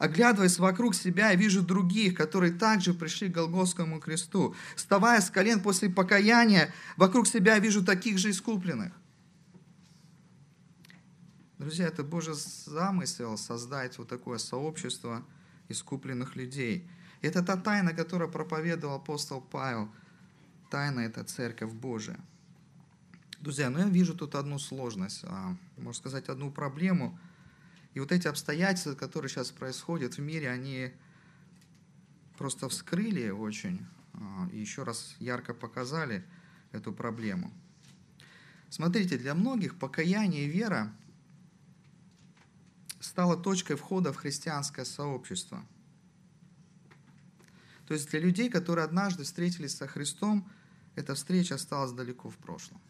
Оглядываясь 0.00 0.58
вокруг 0.58 0.94
себя, 0.94 1.28
я 1.28 1.36
вижу 1.36 1.60
других, 1.60 2.14
которые 2.14 2.54
также 2.54 2.94
пришли 2.94 3.28
к 3.28 3.32
Голгофскому 3.32 4.00
кресту. 4.00 4.54
Вставая 4.74 5.20
с 5.20 5.28
колен 5.28 5.60
после 5.60 5.90
покаяния, 5.90 6.72
вокруг 6.96 7.26
себя 7.26 7.56
я 7.56 7.60
вижу 7.60 7.84
таких 7.84 8.16
же 8.16 8.30
искупленных. 8.30 8.94
Друзья, 11.58 11.86
это 11.86 12.02
Божий 12.02 12.32
замысел 12.34 13.36
создать 13.36 13.98
вот 13.98 14.08
такое 14.08 14.38
сообщество 14.38 15.22
искупленных 15.68 16.34
людей. 16.34 16.88
Это 17.20 17.42
та 17.42 17.58
тайна, 17.58 17.92
которую 17.92 18.30
проповедовал 18.30 18.94
апостол 18.94 19.42
Павел. 19.42 19.90
Тайна– 20.70 21.00
это 21.00 21.24
Церковь 21.24 21.72
Божия. 21.72 22.18
Друзья, 23.38 23.68
ну 23.68 23.80
я 23.80 23.84
вижу 23.84 24.14
тут 24.14 24.34
одну 24.34 24.58
сложность, 24.58 25.24
а, 25.24 25.54
можно 25.76 25.92
сказать, 25.92 26.30
одну 26.30 26.50
проблему. 26.50 27.18
И 27.94 28.00
вот 28.00 28.12
эти 28.12 28.28
обстоятельства, 28.28 28.94
которые 28.94 29.28
сейчас 29.28 29.50
происходят 29.50 30.14
в 30.14 30.20
мире, 30.20 30.50
они 30.50 30.92
просто 32.38 32.68
вскрыли 32.68 33.30
очень 33.30 33.86
а, 34.14 34.48
и 34.52 34.58
еще 34.58 34.84
раз 34.84 35.16
ярко 35.18 35.54
показали 35.54 36.24
эту 36.72 36.92
проблему. 36.92 37.52
Смотрите, 38.68 39.18
для 39.18 39.34
многих 39.34 39.78
покаяние 39.78 40.44
и 40.44 40.48
вера 40.48 40.94
стала 43.00 43.36
точкой 43.36 43.74
входа 43.74 44.12
в 44.12 44.16
христианское 44.16 44.84
сообщество. 44.84 45.64
То 47.86 47.94
есть 47.94 48.08
для 48.10 48.20
людей, 48.20 48.48
которые 48.48 48.84
однажды 48.84 49.24
встретились 49.24 49.76
со 49.76 49.88
Христом, 49.88 50.48
эта 50.94 51.16
встреча 51.16 51.56
осталась 51.56 51.90
далеко 51.90 52.30
в 52.30 52.36
прошлом. 52.36 52.80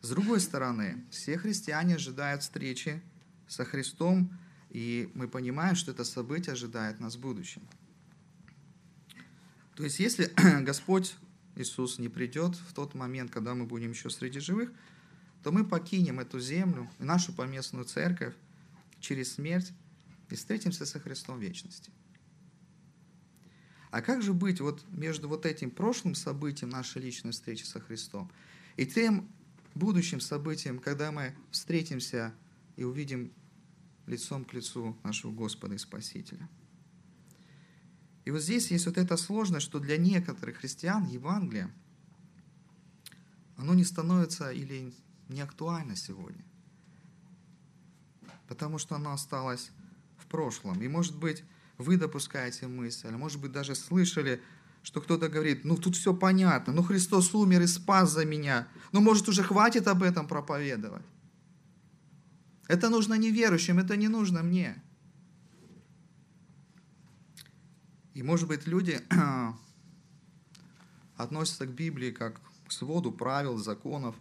С 0.00 0.10
другой 0.10 0.40
стороны, 0.40 1.04
все 1.10 1.38
христиане 1.38 1.96
ожидают 1.96 2.42
встречи 2.42 3.02
со 3.48 3.64
Христом, 3.64 4.30
и 4.70 5.10
мы 5.14 5.26
понимаем, 5.26 5.74
что 5.74 5.90
это 5.90 6.04
событие 6.04 6.52
ожидает 6.52 7.00
нас 7.00 7.16
в 7.16 7.20
будущем. 7.20 7.62
То 9.74 9.84
есть, 9.84 9.98
если 9.98 10.32
Господь 10.62 11.16
Иисус 11.56 11.98
не 11.98 12.08
придет 12.08 12.54
в 12.54 12.72
тот 12.74 12.94
момент, 12.94 13.30
когда 13.30 13.54
мы 13.54 13.64
будем 13.64 13.90
еще 13.90 14.10
среди 14.10 14.38
живых, 14.38 14.70
то 15.42 15.50
мы 15.50 15.64
покинем 15.64 16.20
эту 16.20 16.38
землю 16.38 16.88
нашу 16.98 17.32
поместную 17.32 17.84
церковь 17.84 18.34
через 19.00 19.34
смерть 19.34 19.72
и 20.30 20.34
встретимся 20.34 20.86
со 20.86 21.00
Христом 21.00 21.38
в 21.38 21.42
вечности. 21.42 21.90
А 23.90 24.02
как 24.02 24.22
же 24.22 24.34
быть 24.34 24.60
вот 24.60 24.84
между 24.90 25.28
вот 25.28 25.46
этим 25.46 25.70
прошлым 25.70 26.14
событием 26.14 26.70
нашей 26.70 27.02
личной 27.02 27.32
встречи 27.32 27.64
со 27.64 27.80
Христом 27.80 28.30
и 28.76 28.86
тем 28.86 29.28
будущим 29.78 30.20
событием, 30.20 30.78
когда 30.78 31.12
мы 31.12 31.34
встретимся 31.50 32.34
и 32.76 32.84
увидим 32.84 33.32
лицом 34.06 34.44
к 34.44 34.52
лицу 34.52 34.96
нашего 35.04 35.32
Господа 35.32 35.74
и 35.74 35.78
Спасителя. 35.78 36.48
И 38.24 38.30
вот 38.30 38.42
здесь 38.42 38.70
есть 38.70 38.86
вот 38.86 38.98
эта 38.98 39.16
сложность, 39.16 39.64
что 39.64 39.78
для 39.78 39.96
некоторых 39.96 40.58
христиан 40.58 41.06
Евангелие, 41.06 41.72
оно 43.56 43.74
не 43.74 43.84
становится 43.84 44.50
или 44.50 44.92
не 45.28 45.40
актуально 45.40 45.96
сегодня, 45.96 46.44
потому 48.46 48.78
что 48.78 48.96
оно 48.96 49.12
осталось 49.12 49.70
в 50.18 50.26
прошлом. 50.26 50.82
И, 50.82 50.88
может 50.88 51.16
быть, 51.16 51.44
вы 51.78 51.96
допускаете 51.96 52.66
мысль, 52.66 53.08
а 53.08 53.16
может 53.16 53.40
быть, 53.40 53.52
даже 53.52 53.74
слышали 53.74 54.42
что 54.88 55.02
кто-то 55.02 55.28
говорит, 55.28 55.66
ну 55.66 55.76
тут 55.76 55.96
все 55.96 56.14
понятно, 56.14 56.72
ну 56.72 56.82
Христос 56.82 57.34
умер 57.34 57.60
и 57.60 57.66
спас 57.66 58.10
за 58.10 58.24
меня, 58.24 58.66
ну 58.90 59.02
может 59.02 59.28
уже 59.28 59.42
хватит 59.42 59.86
об 59.86 60.02
этом 60.02 60.26
проповедовать. 60.26 61.04
Это 62.68 62.88
нужно 62.88 63.12
неверующим, 63.12 63.78
это 63.78 63.98
не 63.98 64.08
нужно 64.08 64.42
мне. 64.42 64.82
И 68.14 68.22
может 68.22 68.48
быть 68.48 68.66
люди 68.66 68.98
относятся 71.18 71.66
к 71.66 71.74
Библии 71.74 72.10
как 72.10 72.40
к 72.66 72.72
своду 72.72 73.12
правил, 73.12 73.58
законов, 73.58 74.16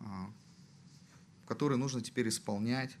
а, 0.00 0.32
которые 1.46 1.78
нужно 1.78 2.00
теперь 2.00 2.28
исполнять. 2.28 2.96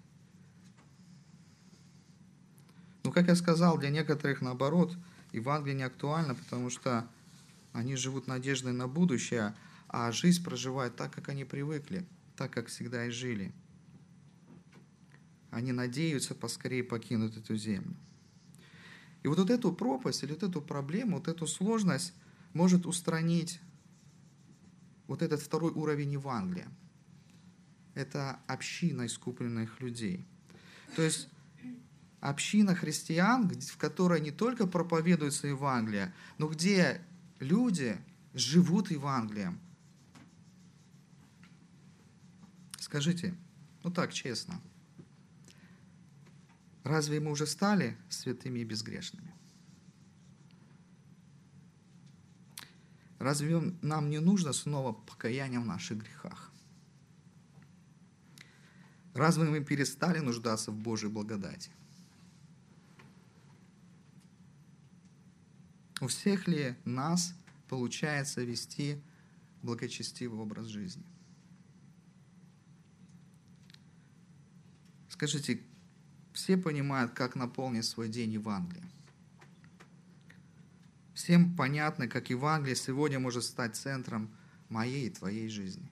Ну, 3.02 3.10
как 3.10 3.26
я 3.26 3.34
сказал, 3.34 3.76
для 3.76 3.90
некоторых 3.90 4.40
наоборот– 4.40 4.96
Евангелие 5.36 5.76
не 5.76 5.82
актуально, 5.82 6.34
потому 6.34 6.70
что 6.70 7.06
они 7.72 7.94
живут 7.94 8.26
надеждой 8.26 8.72
на 8.72 8.88
будущее, 8.88 9.54
а 9.86 10.10
жизнь 10.10 10.42
проживают 10.42 10.96
так, 10.96 11.12
как 11.12 11.28
они 11.28 11.44
привыкли, 11.44 12.06
так, 12.36 12.50
как 12.50 12.68
всегда 12.68 13.04
и 13.04 13.10
жили. 13.10 13.52
Они 15.50 15.72
надеются 15.72 16.34
поскорее 16.34 16.82
покинуть 16.82 17.36
эту 17.36 17.56
землю. 17.56 17.94
И 19.22 19.28
вот, 19.28 19.38
вот 19.38 19.50
эту 19.50 19.72
пропасть 19.72 20.22
или 20.22 20.32
вот 20.32 20.42
эту 20.42 20.62
проблему, 20.62 21.16
вот 21.16 21.28
эту 21.28 21.46
сложность 21.46 22.14
может 22.54 22.86
устранить 22.86 23.60
вот 25.06 25.20
этот 25.20 25.42
второй 25.42 25.72
уровень 25.72 26.12
Евангелия. 26.12 26.68
Это 27.94 28.40
община 28.46 29.06
искупленных 29.06 29.80
людей. 29.80 30.26
То 30.94 31.02
есть 31.02 31.28
община 32.28 32.74
христиан, 32.74 33.48
в 33.48 33.76
которой 33.76 34.20
не 34.20 34.32
только 34.32 34.66
проповедуется 34.66 35.46
Евангелие, 35.46 36.12
но 36.38 36.48
где 36.48 37.00
люди 37.38 37.96
живут 38.34 38.90
Евангелием. 38.90 39.60
Скажите, 42.80 43.34
ну 43.84 43.90
так, 43.90 44.12
честно, 44.12 44.60
разве 46.82 47.20
мы 47.20 47.30
уже 47.30 47.46
стали 47.46 47.96
святыми 48.08 48.60
и 48.60 48.64
безгрешными? 48.64 49.32
Разве 53.20 53.60
нам 53.82 54.10
не 54.10 54.18
нужно 54.18 54.52
снова 54.52 54.92
покаяние 54.92 55.60
в 55.60 55.64
наших 55.64 55.98
грехах? 55.98 56.52
Разве 59.14 59.44
мы 59.44 59.64
перестали 59.64 60.18
нуждаться 60.18 60.70
в 60.70 60.76
Божьей 60.76 61.08
благодати? 61.08 61.70
У 66.00 66.08
всех 66.08 66.46
ли 66.46 66.74
нас 66.84 67.34
получается 67.68 68.42
вести 68.42 69.00
благочестивый 69.62 70.38
образ 70.38 70.66
жизни? 70.66 71.04
Скажите, 75.08 75.62
все 76.34 76.58
понимают, 76.58 77.12
как 77.12 77.34
наполнить 77.34 77.86
свой 77.86 78.08
день 78.08 78.32
Евангелием? 78.32 78.90
Всем 81.14 81.56
понятно, 81.56 82.08
как 82.08 82.28
Евангелие 82.28 82.76
сегодня 82.76 83.18
может 83.18 83.44
стать 83.44 83.74
центром 83.74 84.30
моей 84.68 85.06
и 85.06 85.10
твоей 85.10 85.48
жизни. 85.48 85.90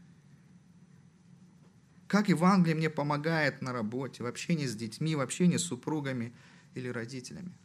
Как 2.06 2.28
Евангелие 2.28 2.76
мне 2.76 2.90
помогает 2.90 3.62
на 3.62 3.72
работе, 3.72 4.22
в 4.22 4.26
общении 4.26 4.66
с 4.66 4.76
детьми, 4.76 5.16
в 5.16 5.20
общении 5.20 5.56
с 5.56 5.62
супругами 5.62 6.34
или 6.74 6.88
родителями. 6.88 7.56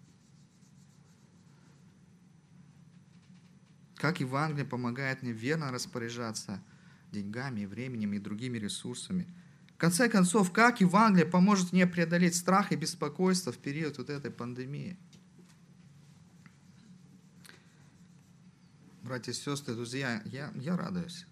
Как 3.99 4.21
Евангелие 4.21 4.65
помогает 4.65 5.21
мне 5.23 5.33
верно 5.33 5.71
распоряжаться 5.71 6.63
деньгами, 7.11 7.65
временем 7.65 8.13
и 8.13 8.19
другими 8.19 8.57
ресурсами. 8.57 9.27
В 9.75 9.77
конце 9.77 10.07
концов, 10.07 10.53
как 10.53 10.79
Евангелие 10.79 11.25
поможет 11.25 11.73
мне 11.73 11.85
преодолеть 11.85 12.35
страх 12.35 12.71
и 12.71 12.77
беспокойство 12.77 13.51
в 13.51 13.57
период 13.57 13.97
вот 13.97 14.09
этой 14.09 14.31
пандемии. 14.31 14.97
Братья 19.03 19.33
и 19.33 19.35
сестры, 19.35 19.75
друзья, 19.75 20.21
я, 20.25 20.51
я 20.55 20.77
радуюсь. 20.77 21.25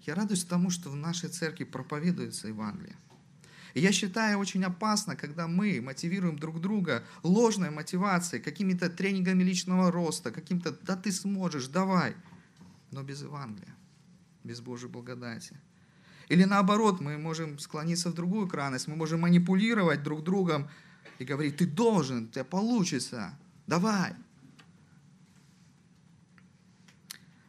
Я 0.00 0.14
радуюсь 0.14 0.44
тому, 0.44 0.70
что 0.70 0.88
в 0.88 0.96
нашей 0.96 1.28
церкви 1.28 1.64
проповедуется 1.64 2.48
Евангелие. 2.48 2.96
И 3.76 3.80
я 3.80 3.92
считаю 3.92 4.38
очень 4.38 4.64
опасно, 4.64 5.16
когда 5.16 5.46
мы 5.46 5.82
мотивируем 5.82 6.38
друг 6.38 6.62
друга 6.62 7.04
ложной 7.22 7.68
мотивацией, 7.68 8.42
какими-то 8.42 8.88
тренингами 8.88 9.42
личного 9.42 9.92
роста, 9.92 10.30
каким-то 10.30 10.72
«да 10.72 10.96
ты 10.96 11.12
сможешь, 11.12 11.68
давай», 11.68 12.16
но 12.90 13.02
без 13.02 13.20
Евангелия, 13.20 13.76
без 14.44 14.62
Божьей 14.62 14.88
благодати. 14.88 15.60
Или 16.30 16.44
наоборот, 16.44 17.02
мы 17.02 17.18
можем 17.18 17.58
склониться 17.58 18.08
в 18.08 18.14
другую 18.14 18.48
крайность, 18.48 18.88
мы 18.88 18.96
можем 18.96 19.20
манипулировать 19.20 20.02
друг 20.02 20.24
другом 20.24 20.70
и 21.18 21.26
говорить 21.26 21.58
«ты 21.58 21.66
должен, 21.66 22.24
у 22.24 22.28
тебя 22.28 22.44
получится, 22.44 23.38
давай». 23.66 24.14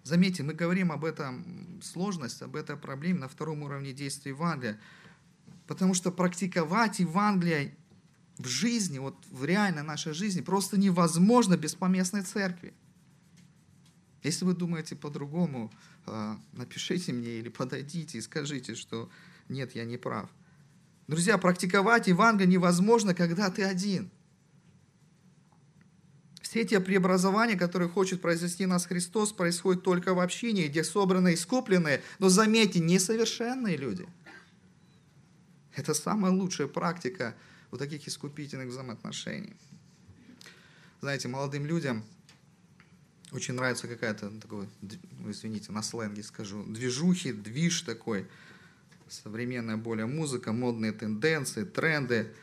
Заметьте, 0.03 0.43
мы 0.43 0.53
говорим 0.53 0.91
об 0.91 1.05
этом 1.05 1.79
сложность, 1.81 2.41
об 2.41 2.57
этой 2.57 2.75
проблеме 2.75 3.19
на 3.19 3.29
втором 3.29 3.63
уровне 3.63 3.93
действия 3.93 4.31
Евангелия. 4.31 4.77
Потому 5.67 5.93
что 5.93 6.11
практиковать 6.11 6.99
Евангелие 6.99 7.75
в 8.37 8.47
жизни, 8.47 8.99
вот 8.99 9.15
в 9.29 9.43
реальной 9.43 9.83
нашей 9.83 10.13
жизни, 10.13 10.41
просто 10.41 10.77
невозможно 10.79 11.57
без 11.57 11.75
поместной 11.75 12.21
церкви. 12.21 12.73
Если 14.23 14.45
вы 14.45 14.53
думаете 14.53 14.95
по-другому, 14.95 15.71
а, 16.05 16.39
напишите 16.53 17.13
мне 17.13 17.39
или 17.39 17.49
подойдите 17.49 18.17
и 18.17 18.21
скажите, 18.21 18.75
что 18.75 19.09
нет, 19.49 19.75
я 19.75 19.85
не 19.85 19.97
прав. 19.97 20.29
Друзья, 21.07 21.37
практиковать 21.37 22.07
Евангелие 22.07 22.51
невозможно, 22.51 23.13
когда 23.13 23.49
ты 23.49 23.63
один. 23.63 24.09
Все 26.41 26.63
те 26.63 26.79
преобразования, 26.79 27.57
которые 27.57 27.89
хочет 27.89 28.21
произвести 28.21 28.65
нас 28.65 28.85
Христос, 28.85 29.33
происходят 29.33 29.83
только 29.83 30.13
в 30.13 30.19
общении, 30.19 30.67
где 30.67 30.83
собраны 30.83 31.33
искупленные, 31.33 32.01
но 32.19 32.29
заметьте, 32.29 32.79
несовершенные 32.79 33.75
люди– 33.75 34.07
это 35.77 35.93
самая 35.93 36.31
лучшая 36.31 36.67
практика 36.67 37.35
вот 37.71 37.77
таких 37.79 38.07
искупительных 38.07 38.67
взаимоотношений. 38.69 39.55
Знаете, 41.01 41.27
молодым 41.27 41.65
людям 41.65 42.03
очень 43.31 43.53
нравится 43.53 43.87
какая-то 43.87 44.31
такой, 44.39 44.67
ну, 44.81 45.31
извините, 45.31 45.71
на 45.71 45.83
сленге 45.83 46.23
скажу, 46.23 46.63
движухи, 46.63 47.31
движ 47.31 47.81
такой, 47.81 48.25
современная 49.07 49.77
более 49.77 50.07
музыка, 50.07 50.51
модные 50.51 50.93
тенденции, 50.93 51.63
тренды, 51.63 52.33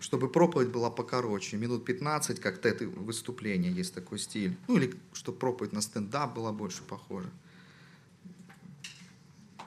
чтобы 0.00 0.30
проповедь 0.30 0.68
была 0.68 0.90
покороче, 0.90 1.58
минут 1.58 1.84
15, 1.84 2.40
как 2.40 2.64
это 2.64 2.86
выступление, 2.86 3.70
есть 3.70 3.94
такой 3.94 4.18
стиль. 4.18 4.56
Ну 4.66 4.78
или 4.78 4.94
чтобы 5.12 5.38
проповедь 5.38 5.72
на 5.72 5.82
стендап 5.82 6.34
была 6.34 6.52
больше 6.52 6.82
похожа. 6.82 7.28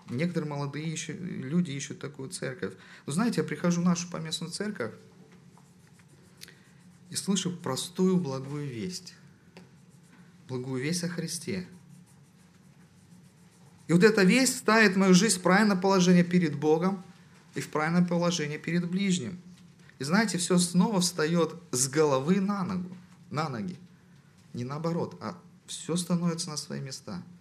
Некоторые 0.10 0.50
молодые 0.50 0.88
ищут, 0.88 1.20
люди 1.20 1.72
ищут 1.72 2.00
такую 2.00 2.30
церковь. 2.30 2.74
Но 3.06 3.14
знаете, 3.14 3.42
я 3.42 3.48
прихожу 3.48 3.82
в 3.82 3.86
нашу 3.86 4.10
поместную 4.10 4.52
церковь 4.52 4.94
и 7.10 7.16
слышу 7.16 7.52
простую 7.52 8.18
благую 8.18 8.68
весть. 8.68 9.16
Благую 10.48 10.84
весть 10.84 11.04
о 11.04 11.10
Христе. 11.10 11.68
И 13.88 13.94
вот 13.94 14.04
эта 14.04 14.24
весть 14.24 14.58
ставит 14.58 14.96
мою 14.96 15.14
жизнь 15.14 15.40
в 15.40 15.42
правильное 15.42 15.78
положение 15.78 16.24
перед 16.24 16.56
Богом 16.56 17.04
и 17.56 17.62
в 17.62 17.70
правильное 17.70 18.06
положение 18.06 18.60
перед 18.60 18.90
ближним. 18.90 19.40
И 20.00 20.04
знаете, 20.04 20.38
все 20.38 20.58
снова 20.58 21.00
встает 21.00 21.56
с 21.72 21.88
головы 21.88 22.42
на 22.42 22.64
ногу, 22.64 22.98
на 23.30 23.48
ноги. 23.48 23.78
Не 24.54 24.66
наоборот, 24.66 25.18
а 25.22 25.38
все 25.66 25.96
становится 25.96 26.50
на 26.50 26.58
свои 26.58 26.82
места– 26.82 27.24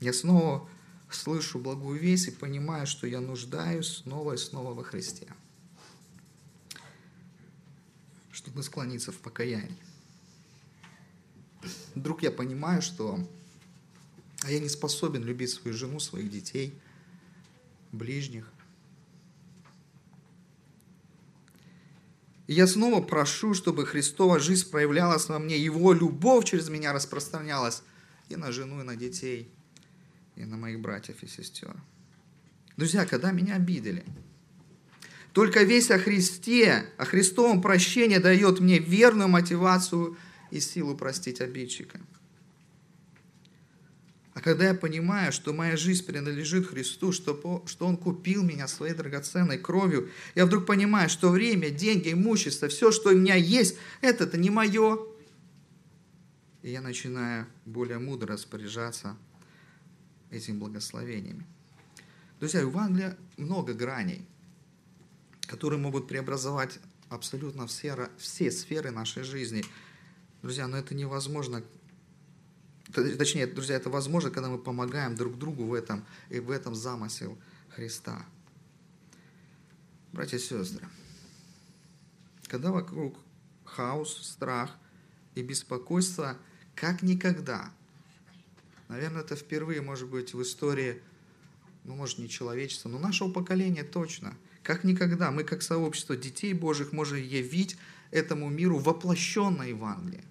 я 0.00 0.12
снова 0.12 0.68
слышу 1.10 1.58
благую 1.58 1.98
весть 1.98 2.28
и 2.28 2.30
понимаю, 2.30 2.86
что 2.86 3.06
я 3.06 3.20
нуждаюсь 3.20 3.88
снова 3.88 4.34
и 4.34 4.36
снова 4.36 4.74
во 4.74 4.84
Христе, 4.84 5.26
чтобы 8.30 8.62
склониться 8.62 9.10
в 9.10 9.18
покаянии. 9.18 9.76
Вдруг 11.94 12.22
я 12.22 12.30
понимаю, 12.30 12.82
что 12.82 13.18
я 14.46 14.60
не 14.60 14.68
способен 14.68 15.24
любить 15.24 15.50
свою 15.50 15.76
жену, 15.76 15.98
своих 15.98 16.30
детей, 16.30 16.78
ближних. 17.90 18.52
И 22.46 22.54
я 22.54 22.66
снова 22.66 23.02
прошу, 23.02 23.52
чтобы 23.52 23.84
Христова 23.84 24.38
жизнь 24.38 24.70
проявлялась 24.70 25.28
во 25.28 25.38
мне, 25.38 25.58
Его 25.58 25.92
любовь 25.92 26.44
через 26.44 26.68
меня 26.68 26.92
распространялась 26.92 27.82
и 28.28 28.36
на 28.36 28.52
жену, 28.52 28.80
и 28.80 28.84
на 28.84 28.94
детей– 28.94 29.52
и 30.38 30.44
на 30.44 30.56
моих 30.56 30.80
братьев 30.80 31.22
и 31.22 31.26
сестер. 31.26 31.74
Друзья, 32.76 33.04
когда 33.06 33.32
меня 33.32 33.56
обидели, 33.56 34.04
только 35.32 35.64
весь 35.64 35.90
о 35.90 35.98
Христе, 35.98 36.86
о 36.96 37.04
Христовом 37.04 37.60
прощении 37.60 38.18
дает 38.18 38.60
мне 38.60 38.78
верную 38.78 39.28
мотивацию 39.28 40.16
и 40.50 40.60
силу 40.60 40.96
простить 40.96 41.40
обидчика. 41.40 42.00
А 44.34 44.40
когда 44.40 44.68
я 44.68 44.74
понимаю, 44.74 45.32
что 45.32 45.52
моя 45.52 45.76
жизнь 45.76 46.06
принадлежит 46.06 46.68
Христу, 46.68 47.10
что, 47.10 47.64
что 47.66 47.86
Он 47.86 47.96
купил 47.96 48.44
меня 48.44 48.68
своей 48.68 48.94
драгоценной 48.94 49.58
кровью, 49.58 50.10
я 50.36 50.46
вдруг 50.46 50.64
понимаю, 50.64 51.08
что 51.08 51.30
время, 51.30 51.70
деньги, 51.70 52.12
имущество, 52.12 52.68
все, 52.68 52.92
что 52.92 53.10
у 53.10 53.16
меня 53.16 53.34
есть, 53.34 53.76
это-то 54.00 54.38
не 54.38 54.50
мое. 54.50 55.00
И 56.62 56.70
я 56.70 56.80
начинаю 56.80 57.46
более 57.64 57.98
мудро 57.98 58.34
распоряжаться 58.34 59.16
этими 60.30 60.58
благословениями. 60.58 61.46
Друзья, 62.40 62.60
у 62.60 62.68
Евангелия 62.68 63.16
много 63.36 63.74
граней, 63.74 64.24
которые 65.46 65.80
могут 65.80 66.06
преобразовать 66.06 66.78
абсолютно 67.08 67.66
все, 67.66 68.10
все 68.18 68.50
сферы 68.50 68.90
нашей 68.90 69.22
жизни. 69.22 69.64
Друзья, 70.42 70.68
но 70.68 70.76
это 70.76 70.94
невозможно. 70.94 71.62
Точнее, 72.92 73.46
друзья, 73.46 73.76
это 73.76 73.90
возможно, 73.90 74.30
когда 74.30 74.48
мы 74.48 74.58
помогаем 74.58 75.14
друг 75.14 75.38
другу 75.38 75.64
в 75.64 75.74
этом, 75.74 76.04
и 76.30 76.38
в 76.38 76.50
этом 76.50 76.74
замысел 76.74 77.36
Христа. 77.70 78.24
Братья 80.12 80.36
и 80.36 80.40
сестры, 80.40 80.88
когда 82.46 82.70
вокруг 82.70 83.18
хаос, 83.64 84.26
страх 84.26 84.76
и 85.34 85.42
беспокойство, 85.42 86.36
как 86.74 87.02
никогда– 87.02 87.72
Наверное, 88.88 89.22
это 89.22 89.36
впервые, 89.36 89.82
может 89.82 90.08
быть, 90.08 90.34
в 90.34 90.42
истории, 90.42 91.00
ну, 91.84 91.94
может, 91.94 92.18
не 92.18 92.28
человечества, 92.28 92.88
но 92.88 92.98
нашего 92.98 93.30
поколения 93.30 93.84
точно. 93.84 94.34
Как 94.62 94.84
никогда 94.84 95.30
мы, 95.30 95.44
как 95.44 95.62
сообщество 95.62 96.16
детей 96.16 96.52
Божьих, 96.54 96.92
можем 96.92 97.18
явить 97.18 97.76
этому 98.10 98.48
миру 98.48 98.78
воплощенное 98.78 99.68
Евангелие. 99.68 100.24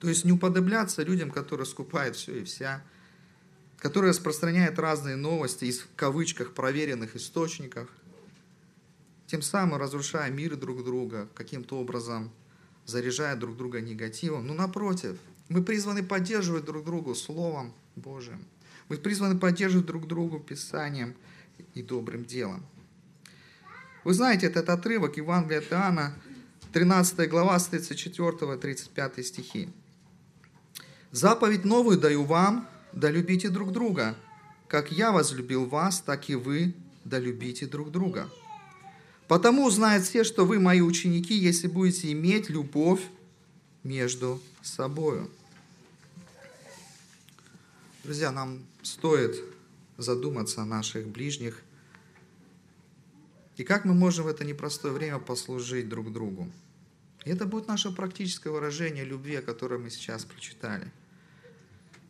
То 0.00 0.08
есть 0.08 0.24
не 0.24 0.32
уподобляться 0.32 1.02
людям, 1.02 1.30
которые 1.30 1.66
скупают 1.66 2.16
все 2.16 2.40
и 2.40 2.44
вся, 2.44 2.82
которые 3.78 4.10
распространяют 4.10 4.78
разные 4.78 5.16
новости 5.16 5.66
из, 5.66 5.80
в 5.80 5.88
кавычках, 5.94 6.54
проверенных 6.54 7.16
источников, 7.16 7.88
тем 9.26 9.42
самым 9.42 9.78
разрушая 9.78 10.30
мир 10.30 10.56
друг 10.56 10.84
друга, 10.84 11.28
каким-то 11.34 11.78
образом 11.78 12.32
заряжая 12.86 13.36
друг 13.36 13.56
друга 13.56 13.80
негативом. 13.80 14.46
Но 14.46 14.54
напротив, 14.54 15.18
мы 15.50 15.62
призваны 15.62 16.02
поддерживать 16.02 16.64
друг 16.64 16.84
другу 16.84 17.14
Словом 17.14 17.74
Божиим. 17.96 18.46
Мы 18.88 18.96
призваны 18.96 19.36
поддерживать 19.38 19.86
друг 19.86 20.06
другу 20.06 20.38
Писанием 20.38 21.14
и 21.74 21.82
добрым 21.82 22.24
делом. 22.24 22.64
Вы 24.04 24.14
знаете 24.14 24.46
этот 24.46 24.70
отрывок 24.70 25.16
Евангелия 25.16 25.58
от 25.58 25.72
Иоанна, 25.72 26.14
13 26.72 27.28
глава, 27.28 27.58
с 27.58 27.68
34-35 27.68 29.22
стихи. 29.24 29.68
«Заповедь 31.10 31.64
новую 31.64 31.98
даю 31.98 32.24
вам, 32.24 32.68
да 32.92 33.10
любите 33.10 33.48
друг 33.48 33.72
друга. 33.72 34.16
Как 34.68 34.92
я 34.92 35.10
возлюбил 35.10 35.66
вас, 35.66 36.00
так 36.00 36.30
и 36.30 36.36
вы 36.36 36.74
да 37.04 37.18
любите 37.18 37.66
друг 37.66 37.90
друга. 37.90 38.30
Потому 39.26 39.64
узнают 39.64 40.04
все, 40.04 40.22
что 40.22 40.46
вы 40.46 40.60
мои 40.60 40.80
ученики, 40.80 41.34
если 41.34 41.66
будете 41.66 42.12
иметь 42.12 42.48
любовь 42.48 43.00
между 43.82 44.40
собою. 44.62 45.28
Друзья, 48.02 48.30
нам 48.30 48.64
стоит 48.80 49.44
задуматься 49.98 50.62
о 50.62 50.64
наших 50.64 51.06
ближних 51.06 51.62
и 53.58 53.62
как 53.62 53.84
мы 53.84 53.92
можем 53.92 54.24
в 54.24 54.28
это 54.28 54.42
непростое 54.42 54.94
время 54.94 55.18
послужить 55.18 55.86
друг 55.86 56.10
другу. 56.10 56.50
И 57.26 57.30
это 57.30 57.44
будет 57.44 57.68
наше 57.68 57.92
практическое 57.92 58.48
выражение 58.48 59.04
любви, 59.04 59.36
о 59.36 59.42
котором 59.42 59.82
мы 59.82 59.90
сейчас 59.90 60.24
прочитали. 60.24 60.90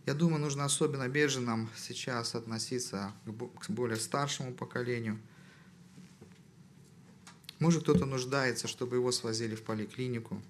Я 0.07 0.14
думаю, 0.14 0.40
нужно 0.40 0.64
особенно 0.64 1.09
бережно 1.09 1.42
нам 1.42 1.70
сейчас 1.76 2.37
относиться 2.37 3.12
к 3.26 3.68
более 3.70 3.98
старшему 3.98 4.55
поколению. 4.55 5.18
Может, 7.59 7.83
кто-то 7.83 8.07
нуждается, 8.07 8.68
чтобы 8.68 8.94
его 8.94 9.11
свозили 9.11 9.57
в 9.57 9.64
поликлинику. 9.64 10.40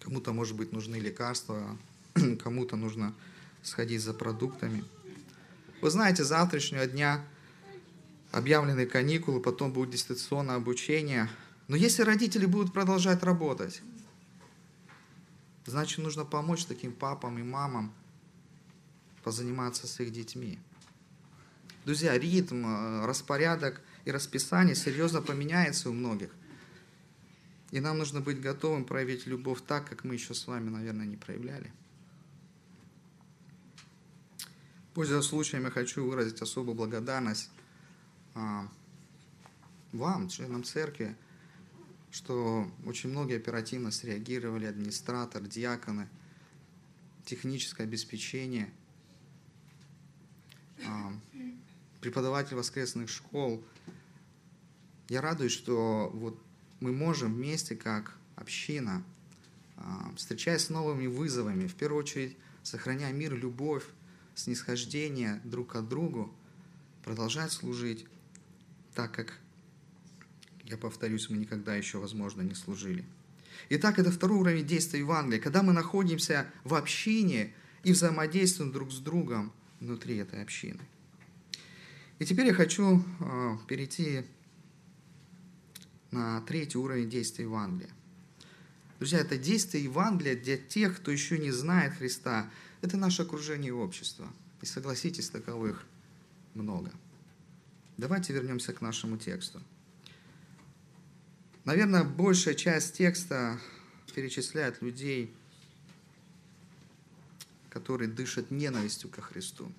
Кому-то, 0.00 0.32
может 0.32 0.56
быть, 0.56 0.72
нужны 0.72 0.96
лекарства, 0.96 1.78
кому-то 2.42 2.74
нужно 2.74 3.14
сходить 3.62 4.02
за 4.02 4.14
продуктами. 4.14 4.84
Вы 5.80 5.90
знаете, 5.90 6.24
завтрашнего 6.24 6.86
дня 6.86 7.24
объявлены 8.30 8.86
каникулы, 8.86 9.40
потом 9.40 9.72
будет 9.72 9.90
дистанционное 9.90 10.56
обучение. 10.56 11.28
Но 11.68 11.76
если 11.76 12.02
родители 12.02 12.46
будут 12.46 12.72
продолжать 12.72 13.22
работать, 13.22 13.82
значит, 15.66 15.98
нужно 15.98 16.24
помочь 16.24 16.64
таким 16.64 16.92
папам 16.92 17.38
и 17.38 17.42
мамам 17.42 17.92
позаниматься 19.22 19.86
с 19.86 20.00
их 20.00 20.12
детьми. 20.12 20.58
Друзья, 21.84 22.16
ритм, 22.18 22.64
э, 22.64 23.06
распорядок 23.06 23.80
и 24.04 24.10
расписание 24.10 24.74
серьезно 24.74 25.20
поменяется 25.20 25.90
у 25.90 25.92
многих. 25.92 26.30
И 27.70 27.80
нам 27.80 27.98
нужно 27.98 28.20
быть 28.20 28.40
готовым 28.40 28.84
проявить 28.84 29.26
любовь 29.26 29.60
так, 29.66 29.88
как 29.88 30.04
мы 30.04 30.14
еще 30.14 30.34
с 30.34 30.46
вами, 30.46 30.68
наверное, 30.68 31.06
не 31.06 31.16
проявляли. 31.16 31.72
Пользуясь 34.94 35.24
случаем, 35.24 35.64
я 35.64 35.70
хочу 35.70 36.04
выразить 36.04 36.42
особую 36.42 36.74
благодарность 36.74 37.50
а, 38.34 38.68
вам, 39.92 40.28
членам 40.28 40.64
церкви, 40.64 41.16
что 42.10 42.70
очень 42.84 43.08
многие 43.08 43.38
оперативно 43.38 43.90
среагировали, 43.90 44.66
администратор, 44.66 45.44
диаконы, 45.44 46.10
техническое 47.24 47.84
обеспечение, 47.84 48.70
а, 50.86 51.14
преподаватель 52.02 52.56
воскресных 52.56 53.08
школ. 53.08 53.64
Я 55.08 55.22
радуюсь, 55.22 55.52
что 55.52 56.10
вот 56.12 56.38
мы 56.80 56.92
можем 56.92 57.32
вместе, 57.32 57.76
как 57.76 58.14
община, 58.36 59.02
а, 59.78 60.12
встречаясь 60.16 60.66
с 60.66 60.68
новыми 60.68 61.06
вызовами, 61.06 61.66
в 61.66 61.76
первую 61.76 62.00
очередь 62.00 62.36
сохраняя 62.62 63.14
мир, 63.14 63.34
любовь, 63.34 63.86
снисхождение 64.34 65.40
друг 65.44 65.72
к 65.72 65.82
другу, 65.82 66.32
продолжать 67.04 67.52
служить 67.52 68.06
так, 68.94 69.12
как, 69.12 69.38
я 70.64 70.76
повторюсь, 70.76 71.30
мы 71.30 71.36
никогда 71.36 71.74
еще, 71.74 71.98
возможно, 71.98 72.42
не 72.42 72.54
служили. 72.54 73.04
Итак, 73.70 73.98
это 73.98 74.10
второй 74.10 74.38
уровень 74.38 74.66
действия 74.66 75.00
Евангелия, 75.00 75.40
когда 75.40 75.62
мы 75.62 75.72
находимся 75.72 76.46
в 76.64 76.74
общине 76.74 77.54
и 77.84 77.92
взаимодействуем 77.92 78.72
друг 78.72 78.92
с 78.92 78.98
другом 78.98 79.52
внутри 79.80 80.16
этой 80.16 80.42
общины. 80.42 80.80
И 82.18 82.24
теперь 82.24 82.46
я 82.46 82.54
хочу 82.54 83.02
э, 83.20 83.56
перейти 83.66 84.24
на 86.10 86.40
третий 86.42 86.78
уровень 86.78 87.08
действия 87.08 87.44
Евангелия. 87.44 87.90
Друзья, 89.02 89.18
это 89.18 89.36
действие 89.36 89.82
Евангелия 89.82 90.36
для 90.36 90.56
тех, 90.56 90.98
кто 90.98 91.10
еще 91.10 91.36
не 91.36 91.50
знает 91.50 91.94
Христа. 91.94 92.48
Это 92.82 92.96
наше 92.96 93.22
окружение 93.22 93.70
и 93.70 93.72
общество. 93.72 94.32
И 94.60 94.64
согласитесь, 94.64 95.28
таковых 95.28 95.84
много. 96.54 96.92
Давайте 97.96 98.32
вернемся 98.32 98.72
к 98.72 98.80
нашему 98.80 99.16
тексту. 99.16 99.60
Наверное, 101.64 102.04
большая 102.04 102.54
часть 102.54 102.96
текста 102.96 103.58
перечисляет 104.14 104.80
людей, 104.82 105.34
которые 107.70 108.08
дышат 108.08 108.52
ненавистью 108.52 109.10
ко 109.10 109.20
Христу. 109.20 109.72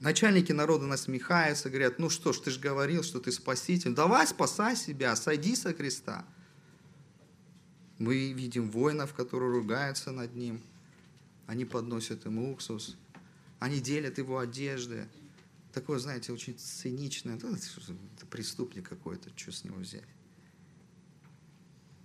Начальники 0.00 0.50
народа 0.50 0.86
насмехаются, 0.86 1.70
говорят, 1.70 2.00
ну 2.00 2.10
что 2.10 2.32
ж, 2.32 2.40
ты 2.40 2.50
же 2.50 2.58
говорил, 2.58 3.04
что 3.04 3.20
ты 3.20 3.30
спаситель, 3.30 3.94
давай 3.94 4.26
спасай 4.26 4.74
себя, 4.74 5.14
сойди 5.14 5.54
со 5.54 5.72
креста. 5.72 6.26
Мы 8.00 8.32
видим 8.32 8.70
воинов, 8.70 9.12
которые 9.12 9.52
ругаются 9.52 10.10
над 10.10 10.34
ним, 10.34 10.62
они 11.46 11.66
подносят 11.66 12.24
ему 12.24 12.50
уксус, 12.50 12.96
они 13.58 13.78
делят 13.78 14.16
его 14.16 14.38
одежды, 14.38 15.06
такое, 15.74 15.98
знаете, 15.98 16.32
очень 16.32 16.56
циничное, 16.58 17.36
это, 17.36 17.48
это 17.48 18.26
преступник 18.30 18.88
какой-то, 18.88 19.28
что 19.36 19.52
с 19.52 19.64
него 19.64 19.76
взять. 19.76 20.08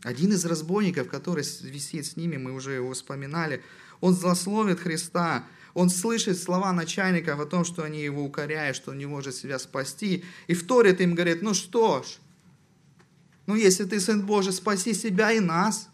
Один 0.03 0.33
из 0.33 0.43
разбойников, 0.43 1.07
который 1.07 1.45
висит 1.61 2.05
с 2.05 2.17
ними, 2.17 2.35
мы 2.35 2.51
уже 2.51 2.73
его 2.73 2.91
вспоминали, 2.91 3.63
он 4.01 4.13
злословит 4.13 4.81
Христа, 4.81 5.47
он 5.73 5.89
слышит 5.89 6.37
слова 6.37 6.73
начальников 6.73 7.39
о 7.39 7.45
том, 7.45 7.63
что 7.63 7.83
они 7.83 8.03
его 8.03 8.21
укоряют, 8.21 8.75
что 8.75 8.91
он 8.91 8.97
не 8.97 9.05
может 9.05 9.33
себя 9.33 9.59
спасти, 9.59 10.25
и 10.47 10.55
вторит 10.55 10.99
им, 10.99 11.15
говорит, 11.15 11.41
ну 11.41 11.53
что 11.53 12.03
ж, 12.03 12.17
ну 13.47 13.55
если 13.55 13.85
ты 13.85 13.99
Сын 13.99 14.25
Божий, 14.25 14.53
спаси 14.53 14.93
себя 14.93 15.31
и 15.31 15.39
нас. 15.39 15.89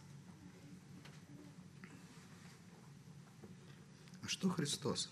А 4.22 4.28
что 4.28 4.50
Христос? 4.50 5.10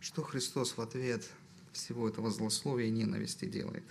Что 0.00 0.22
Христос 0.22 0.76
в 0.76 0.80
ответ 0.80 1.28
всего 1.72 2.08
этого 2.08 2.30
злословия 2.30 2.86
и 2.86 2.90
ненависти 2.90 3.46
делает? 3.46 3.84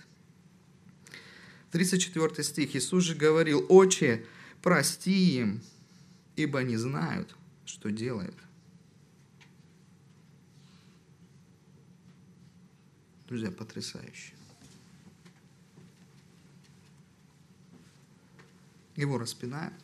34 1.72 2.44
стих. 2.44 2.76
Иисус 2.76 3.02
же 3.02 3.16
говорил, 3.16 3.66
«Отче, 3.68 4.24
прости 4.62 5.40
им, 5.40 5.60
ибо 6.36 6.62
не 6.62 6.76
знают, 6.76 7.34
что 7.66 7.90
делают». 7.90 8.36
Друзья, 13.26 13.50
потрясающе. 13.50 14.34
Его 18.96 19.18
распинают, 19.18 19.74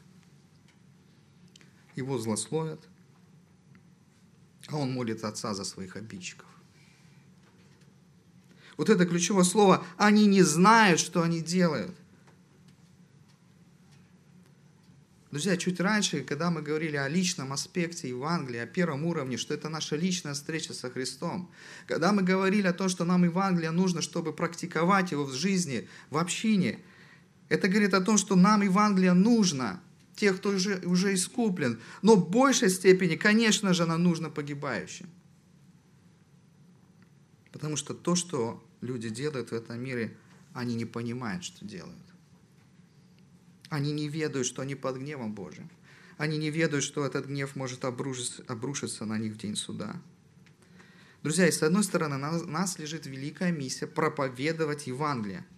его 1.97 2.19
злословят, 2.19 2.81
а 4.69 4.77
он 4.77 4.93
молит 4.93 5.25
Отца 5.25 5.53
за 5.55 5.65
своих 5.65 5.97
обидчиков. 5.97 6.47
Вот 8.77 8.89
это 8.89 9.05
ключевое 9.05 9.45
слово 9.45 9.85
«они 9.97 10.27
не 10.27 10.43
знают, 10.43 11.01
что 11.01 11.23
они 11.23 11.41
делают». 11.41 11.95
Друзья, 15.31 15.57
чуть 15.57 15.79
раньше, 15.79 16.23
когда 16.23 16.51
мы 16.51 16.61
говорили 16.61 16.97
о 16.97 17.07
личном 17.07 17.53
аспекте 17.53 18.09
Евангелия, 18.09 18.65
о 18.65 18.67
первом 18.67 19.05
уровне, 19.05 19.37
что 19.37 19.55
это 19.55 19.69
наша 19.69 19.95
личная 19.95 20.35
встреча 20.35 20.73
со 20.75 20.91
Христом, 20.91 21.53
когда 21.87 22.13
мы 22.13 22.23
говорили 22.23 22.67
о 22.67 22.73
том, 22.73 22.89
что 22.89 23.05
нам 23.05 23.23
Евангелие 23.23 23.71
нужно, 23.71 24.03
чтобы 24.03 24.33
практиковать 24.33 25.13
его 25.13 25.25
в 25.25 25.33
жизни, 25.33 25.89
в 26.11 26.17
общине, 26.17 26.81
это 27.51 27.69
говорит 27.69 27.93
о 27.93 28.01
том, 28.01 28.17
что 28.17 28.35
нам 28.35 28.63
Евангелие 28.63 29.13
нужно– 29.13 29.83
тех, 30.21 30.37
кто 30.37 30.51
уже, 30.51 30.79
уже 30.87 31.15
искуплен. 31.15 31.81
Но 32.03 32.15
в 32.15 32.31
большей 32.31 32.69
степени, 32.69 33.17
конечно 33.17 33.73
же, 33.73 33.85
она 33.85 33.97
нужна 33.97 34.29
погибающим. 34.29 35.09
Потому 37.53 37.77
что 37.77 37.95
то, 37.95 38.15
что 38.15 38.63
люди 38.83 39.09
делают 39.09 39.51
в 39.51 39.55
этом 39.55 39.81
мире, 39.81 40.17
они 40.53 40.75
не 40.75 40.85
понимают, 40.85 41.43
что 41.43 41.65
делают. 41.65 41.97
Они 43.71 43.93
не 43.93 44.09
ведают, 44.09 44.47
что 44.47 44.63
они 44.63 44.75
под 44.75 44.97
гневом 44.99 45.33
Божьим. 45.33 45.71
Они 46.19 46.37
не 46.37 46.51
ведают, 46.51 46.85
что 46.85 47.07
этот 47.07 47.27
гнев 47.27 47.57
может 47.57 47.85
обрушиться, 47.85 48.45
обрушиться 48.47 49.07
на 49.07 49.17
них 49.17 49.33
в 49.33 49.39
день 49.39 49.57
суда. 49.57 49.97
Друзья, 51.23 51.47
и 51.47 51.53
с 51.53 51.63
одной 51.63 51.85
стороны, 51.85 52.19
на 52.19 52.33
нас 52.45 52.79
лежит 52.79 53.07
великая 53.07 53.53
миссия 53.53 53.87
проповедовать 53.87 54.87
Евангелие– 54.87 55.47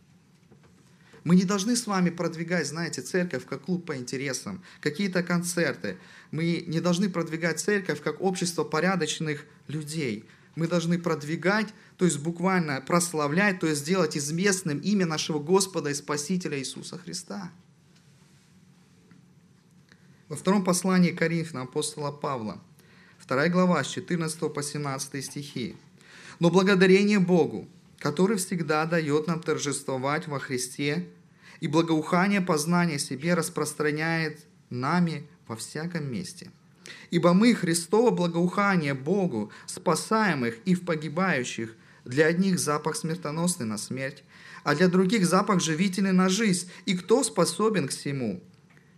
мы 1.25 1.37
не 1.37 1.45
должны 1.45 1.77
с 1.77 1.87
вами 1.87 2.11
продвигать, 2.11 2.67
знаете, 2.67 3.01
церковь 3.01 3.47
как 3.47 3.63
клуб 3.63 3.87
по 3.87 3.97
интересам, 3.97 4.63
какие-то 4.81 5.23
концерты. 5.23 5.99
Мы 6.31 6.65
не 6.67 6.81
должны 6.81 7.09
продвигать 7.09 7.61
церковь 7.61 8.03
как 8.03 8.21
общество 8.21 8.65
порядочных 8.65 9.45
людей. 9.69 10.25
Мы 10.57 10.67
должны 10.67 10.99
продвигать, 10.99 11.69
то 11.97 12.05
есть 12.05 12.19
буквально 12.19 12.81
прославлять, 12.81 13.61
то 13.61 13.67
есть 13.67 13.83
сделать 13.83 14.17
известным 14.17 14.79
имя 14.79 15.07
нашего 15.07 15.39
Господа 15.39 15.91
и 15.91 15.95
Спасителя 15.95 16.59
Иисуса 16.59 16.99
Христа. 16.99 17.51
Во 20.29 20.37
втором 20.37 20.65
послании 20.65 21.13
Коринфянам 21.13 21.69
апостола 21.69 22.11
Павла, 22.11 22.61
2 23.27 23.49
глава, 23.49 23.85
с 23.85 23.89
14 23.89 24.53
по 24.53 24.63
17 24.63 25.25
стихи. 25.25 25.77
Но 26.41 26.51
благодарение 26.51 27.19
Богу, 27.21 27.69
который 28.03 28.37
всегда 28.37 28.85
дает 28.85 29.29
нам 29.29 29.41
торжествовать 29.41 30.27
во 30.27 30.41
Христе, 30.41 31.07
и 31.61 31.69
благоухание 31.69 32.41
познания 32.41 32.99
себе 32.99 33.35
распространяет 33.35 34.45
нами 34.71 35.29
во 35.47 35.55
всяком 35.55 36.11
месте. 36.11 36.51
Ибо 37.13 37.33
мы 37.33 37.55
Христово 37.55 38.11
благоухание 38.11 38.95
Богу, 38.95 39.53
спасаемых 39.67 40.57
и 40.65 40.75
в 40.75 40.85
погибающих, 40.85 41.77
для 42.05 42.27
одних 42.27 42.59
запах 42.59 42.97
смертоносный 42.97 43.67
на 43.67 43.79
смерть, 43.79 44.25
а 44.65 44.75
для 44.75 44.89
других 44.89 45.25
запах 45.25 45.61
живительный 45.61 46.11
на 46.11 46.29
жизнь. 46.29 46.69
И 46.87 46.97
кто 46.97 47.23
способен 47.23 47.87
к 47.87 47.93
всему? 47.93 48.43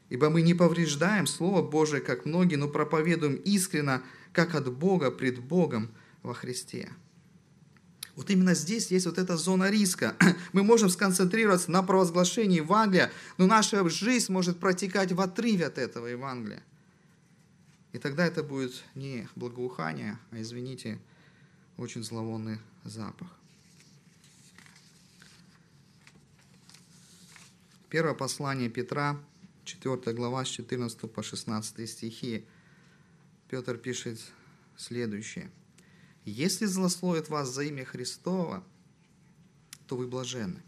Ибо 0.08 0.30
мы 0.30 0.40
не 0.40 0.54
повреждаем 0.54 1.26
Слово 1.26 1.60
Божие, 1.60 2.00
как 2.00 2.24
многие, 2.24 2.56
но 2.56 2.68
проповедуем 2.68 3.34
искренно, 3.34 4.02
как 4.32 4.54
от 4.54 4.72
Бога 4.72 5.10
пред 5.10 5.40
Богом 5.40 5.90
во 6.22 6.32
Христе. 6.32 6.88
Вот 8.16 8.30
именно 8.30 8.54
здесь 8.54 8.90
есть 8.90 9.06
вот 9.06 9.18
эта 9.18 9.36
зона 9.36 9.70
риска. 9.70 10.16
Мы 10.52 10.62
можем 10.62 10.88
сконцентрироваться 10.88 11.70
на 11.70 11.82
провозглашении 11.82 12.58
Евангелия, 12.58 13.10
но 13.38 13.46
наша 13.46 13.88
жизнь 13.88 14.32
может 14.32 14.60
протекать 14.60 15.12
в 15.12 15.20
отрыве 15.20 15.66
от 15.66 15.78
этого 15.78 16.06
Евангелия. 16.06 16.62
И 17.92 17.98
тогда 17.98 18.26
это 18.26 18.42
будет 18.42 18.84
не 18.94 19.28
благоухание, 19.34 20.18
а, 20.30 20.40
извините, 20.40 21.00
очень 21.76 22.04
зловонный 22.04 22.58
запах. 22.84 23.28
Первое 27.88 28.14
послание 28.14 28.68
Петра, 28.68 29.20
4 29.64 30.12
глава, 30.12 30.44
с 30.44 30.48
14 30.48 31.10
по 31.12 31.22
16 31.22 31.88
стихи. 31.88 32.44
Петр 33.48 33.76
пишет 33.76 34.20
следующее. 34.76 35.50
«Если 36.24 36.66
злословят 36.66 37.28
вас 37.28 37.48
за 37.48 37.64
имя 37.64 37.84
Христова, 37.84 38.64
то 39.86 39.96
вы 39.96 40.06
блаженны, 40.06 40.62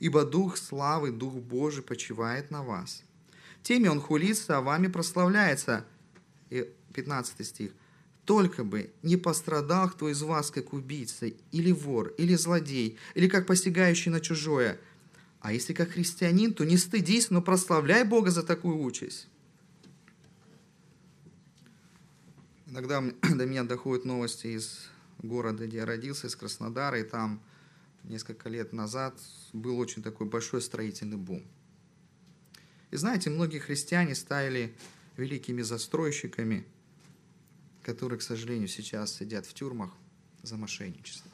ибо 0.00 0.24
Дух 0.24 0.56
славы, 0.56 1.12
Дух 1.12 1.34
Божий 1.34 1.82
почивает 1.82 2.50
на 2.50 2.62
вас. 2.62 3.02
Теми 3.62 3.88
Он 3.88 4.00
хулится, 4.00 4.58
а 4.58 4.60
вами 4.60 4.88
прославляется». 4.88 5.84
И 6.50 6.68
15 6.94 7.46
стих. 7.46 7.72
Только 8.24 8.64
бы 8.64 8.90
не 9.02 9.16
пострадал 9.16 9.90
кто 9.90 10.08
из 10.08 10.22
вас, 10.22 10.50
как 10.50 10.72
убийца, 10.72 11.26
или 11.26 11.72
вор, 11.72 12.08
или 12.16 12.34
злодей, 12.34 12.98
или 13.14 13.28
как 13.28 13.46
посягающий 13.46 14.10
на 14.10 14.20
чужое. 14.20 14.80
А 15.40 15.52
если 15.52 15.74
как 15.74 15.90
христианин, 15.90 16.54
то 16.54 16.64
не 16.64 16.78
стыдись, 16.78 17.28
но 17.28 17.42
прославляй 17.42 18.04
Бога 18.04 18.30
за 18.30 18.42
такую 18.42 18.78
участь. 18.78 19.28
Иногда 22.74 23.00
до 23.34 23.46
меня 23.46 23.62
доходят 23.62 24.04
новости 24.04 24.48
из 24.48 24.88
города, 25.18 25.66
где 25.66 25.78
я 25.78 25.86
родился, 25.86 26.26
из 26.26 26.34
Краснодара, 26.34 26.98
и 26.98 27.04
там 27.04 27.40
несколько 28.02 28.48
лет 28.48 28.72
назад 28.72 29.14
был 29.52 29.78
очень 29.78 30.02
такой 30.02 30.26
большой 30.26 30.60
строительный 30.60 31.16
бум. 31.16 31.42
И 32.90 32.96
знаете, 32.96 33.30
многие 33.30 33.60
христиане 33.60 34.14
стали 34.14 34.76
великими 35.16 35.62
застройщиками– 35.62 36.66
которые, 37.84 38.18
к 38.18 38.22
сожалению, 38.22 38.66
сейчас 38.66 39.14
сидят 39.14 39.46
в 39.46 39.54
тюрьмах 39.54 39.90
за 40.42 40.56
мошенничество. 40.56 41.30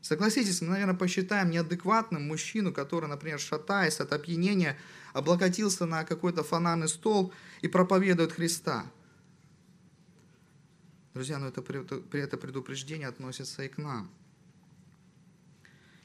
Согласитесь, 0.00 0.60
мы, 0.60 0.68
наверное, 0.68 0.96
посчитаем 0.96 1.50
неадекватным 1.50 2.26
мужчину, 2.26 2.72
который, 2.72 3.08
например, 3.08 3.38
шатаясь 3.38 4.00
от 4.00 4.12
опьянения, 4.12 4.76
облокотился 5.12 5.86
на 5.86 6.04
какой-то 6.04 6.42
фонарный 6.42 6.88
стол 6.88 7.32
и 7.60 7.68
проповедует 7.68 8.32
Христа. 8.32 8.86
Друзья, 11.14 11.38
но 11.38 11.48
это, 11.48 11.62
это 12.12 12.36
предупреждение 12.36 13.08
относится 13.08 13.62
и 13.62 13.68
к 13.68 13.76
нам. 13.78 14.10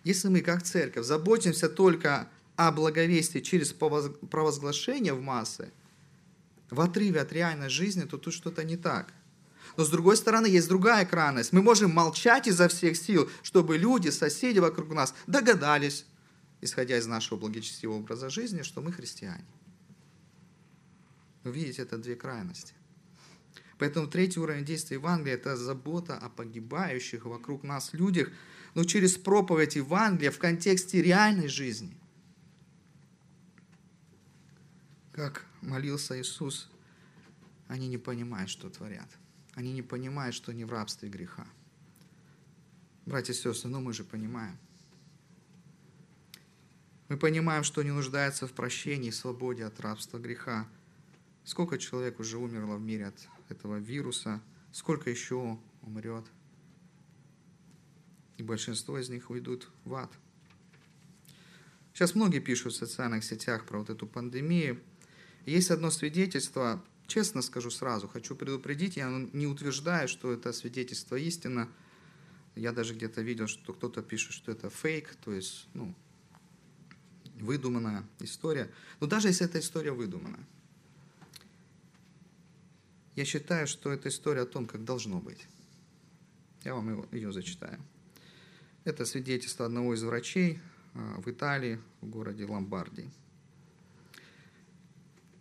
Если 0.04 0.28
мы, 0.28 0.42
как 0.42 0.64
церковь, 0.64 1.06
заботимся 1.06 1.70
только 1.70 2.30
о 2.56 2.72
благовестии 2.72 3.40
через 3.40 3.74
провозглашение 3.74 5.14
в 5.14 5.22
массы, 5.22 5.72
в 6.70 6.82
отрыве 6.82 7.22
от 7.22 7.32
реальной 7.32 7.70
жизни, 7.70 8.04
то 8.04 8.18
тут 8.18 8.34
что-то 8.34 8.64
не 8.64 8.78
так. 8.78 9.14
Но 9.78 9.84
с 9.84 9.90
другой 9.90 10.18
стороны, 10.18 10.48
есть 10.48 10.68
другая 10.68 11.06
крайность. 11.06 11.54
Мы 11.54 11.62
можем 11.62 11.92
молчать 11.92 12.48
изо 12.48 12.68
всех 12.68 12.98
сил, 12.98 13.30
чтобы 13.44 13.78
люди, 13.78 14.10
соседи 14.10 14.60
вокруг 14.60 14.90
нас 14.90 15.14
догадались, 15.28 16.06
исходя 16.62 16.98
из 16.98 17.08
нашего 17.08 17.38
благочестивого 17.38 17.98
образа 17.98 18.30
жизни, 18.30 18.62
что 18.62 18.82
мы 18.82 18.92
христиане. 18.92 19.46
Вы 21.44 21.52
видите, 21.52 21.82
это 21.82 21.98
две 21.98 22.16
крайности. 22.16 22.74
Поэтому 23.78 24.08
третий 24.08 24.40
уровень 24.40 24.66
действия 24.66 24.98
Евангелия– 24.98 25.34
это 25.36 25.56
забота 25.56 26.18
о 26.18 26.30
погибающих 26.30 27.26
вокруг 27.26 27.64
нас 27.64 27.94
людях, 27.94 28.30
но 28.74 28.84
через 28.84 29.18
проповедь 29.18 29.76
Евангелия 29.76 30.32
в 30.32 30.40
контексте 30.40 31.02
реальной 31.02 31.48
жизни. 31.48 31.96
Как 35.12 35.46
молился 35.62 36.20
Иисус, 36.20 36.70
они 37.68 37.88
не 37.88 37.98
понимают, 37.98 38.50
что 38.50 38.70
творят. 38.70 39.10
Они 39.54 39.74
не 39.74 39.82
понимают, 39.82 40.36
что 40.36 40.52
они 40.52 40.66
в 40.66 40.72
рабстве 40.72 41.10
греха. 41.10 41.48
Братья 43.06 43.34
и 43.34 43.36
сестры, 43.36 43.70
ну 43.70 43.80
мы 43.80 43.94
же 43.94 44.04
понимаем. 44.04 44.58
Мы 47.10 47.18
понимаем, 47.18 47.64
что 47.64 47.82
они 47.82 47.92
нуждаются 47.92 48.48
в 48.48 48.54
прощении 48.54 49.12
свободе 49.12 49.64
от 49.66 49.80
рабства 49.80 50.18
греха. 50.18 50.68
Сколько 51.46 51.78
человек 51.78 52.20
уже 52.20 52.38
умерло 52.38 52.76
в 52.76 52.82
мире 52.82 53.08
от 53.08 53.28
этого 53.48 53.78
вируса, 53.78 54.42
сколько 54.74 55.10
еще 55.10 55.58
умрет. 55.82 56.26
И 58.36 58.44
большинство 58.44 59.00
из 59.00 59.10
них 59.10 59.30
уйдут 59.30 59.70
в 59.86 59.96
ад. 59.96 60.12
Сейчас 61.94 62.14
многие 62.14 62.40
пишут 62.40 62.74
в 62.74 62.78
социальных 62.78 63.24
сетях 63.24 63.66
про 63.66 63.80
вот 63.80 63.90
эту 63.90 64.06
пандемию. 64.06 64.80
Есть 65.46 65.72
одно 65.72 65.90
свидетельство, 65.90 66.84
честно 67.08 67.42
скажу 67.42 67.72
сразу, 67.72 68.08
хочу 68.10 68.36
предупредить, 68.36 68.98
я 68.98 69.10
не 69.32 69.48
утверждаю, 69.48 70.10
что 70.10 70.34
это 70.34 70.52
свидетельство 70.52 71.16
истина. 71.16 71.70
Я 72.54 72.74
даже 72.74 72.94
где-то 72.94 73.22
видел, 73.22 73.48
что 73.48 73.74
кто-то 73.74 74.04
пишет, 74.04 74.34
что 74.34 74.52
это 74.52 74.70
фейк, 74.70 75.16
то 75.24 75.32
есть, 75.32 75.68
ну, 75.74 75.96
выдуманная 77.42 78.04
история. 78.20 78.70
Но 79.00 79.08
даже 79.08 79.28
если 79.30 79.46
эта 79.46 79.60
история 79.60 79.92
выдуманная, 79.92 80.46
я 83.16 83.26
считаю, 83.26 83.68
что 83.68 83.92
это 83.92 84.10
история 84.10 84.42
о 84.42 84.46
том, 84.46 84.66
как 84.66 84.84
должно 84.84 85.20
быть. 85.20 85.48
Я 86.64 86.76
вам 86.76 87.08
ее 87.12 87.32
зачитаю. 87.32 87.80
Это 88.84 89.06
свидетельство 89.06 89.66
одного 89.66 89.96
из 89.96 90.04
врачей 90.04 90.60
а, 90.94 91.20
в 91.20 91.30
Италии, 91.30 91.80
в 92.02 92.08
городе 92.08 92.46
Ломбардии. 92.46 93.10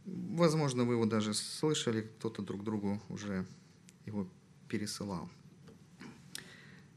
Возможно, 0.05 0.85
вы 0.85 0.95
его 0.95 1.05
даже 1.05 1.35
слышали, 1.35 2.03
кто-то 2.19 2.43
друг 2.43 2.65
другу 2.65 3.03
уже 3.09 3.45
его 4.05 4.29
пересылал. 4.69 5.29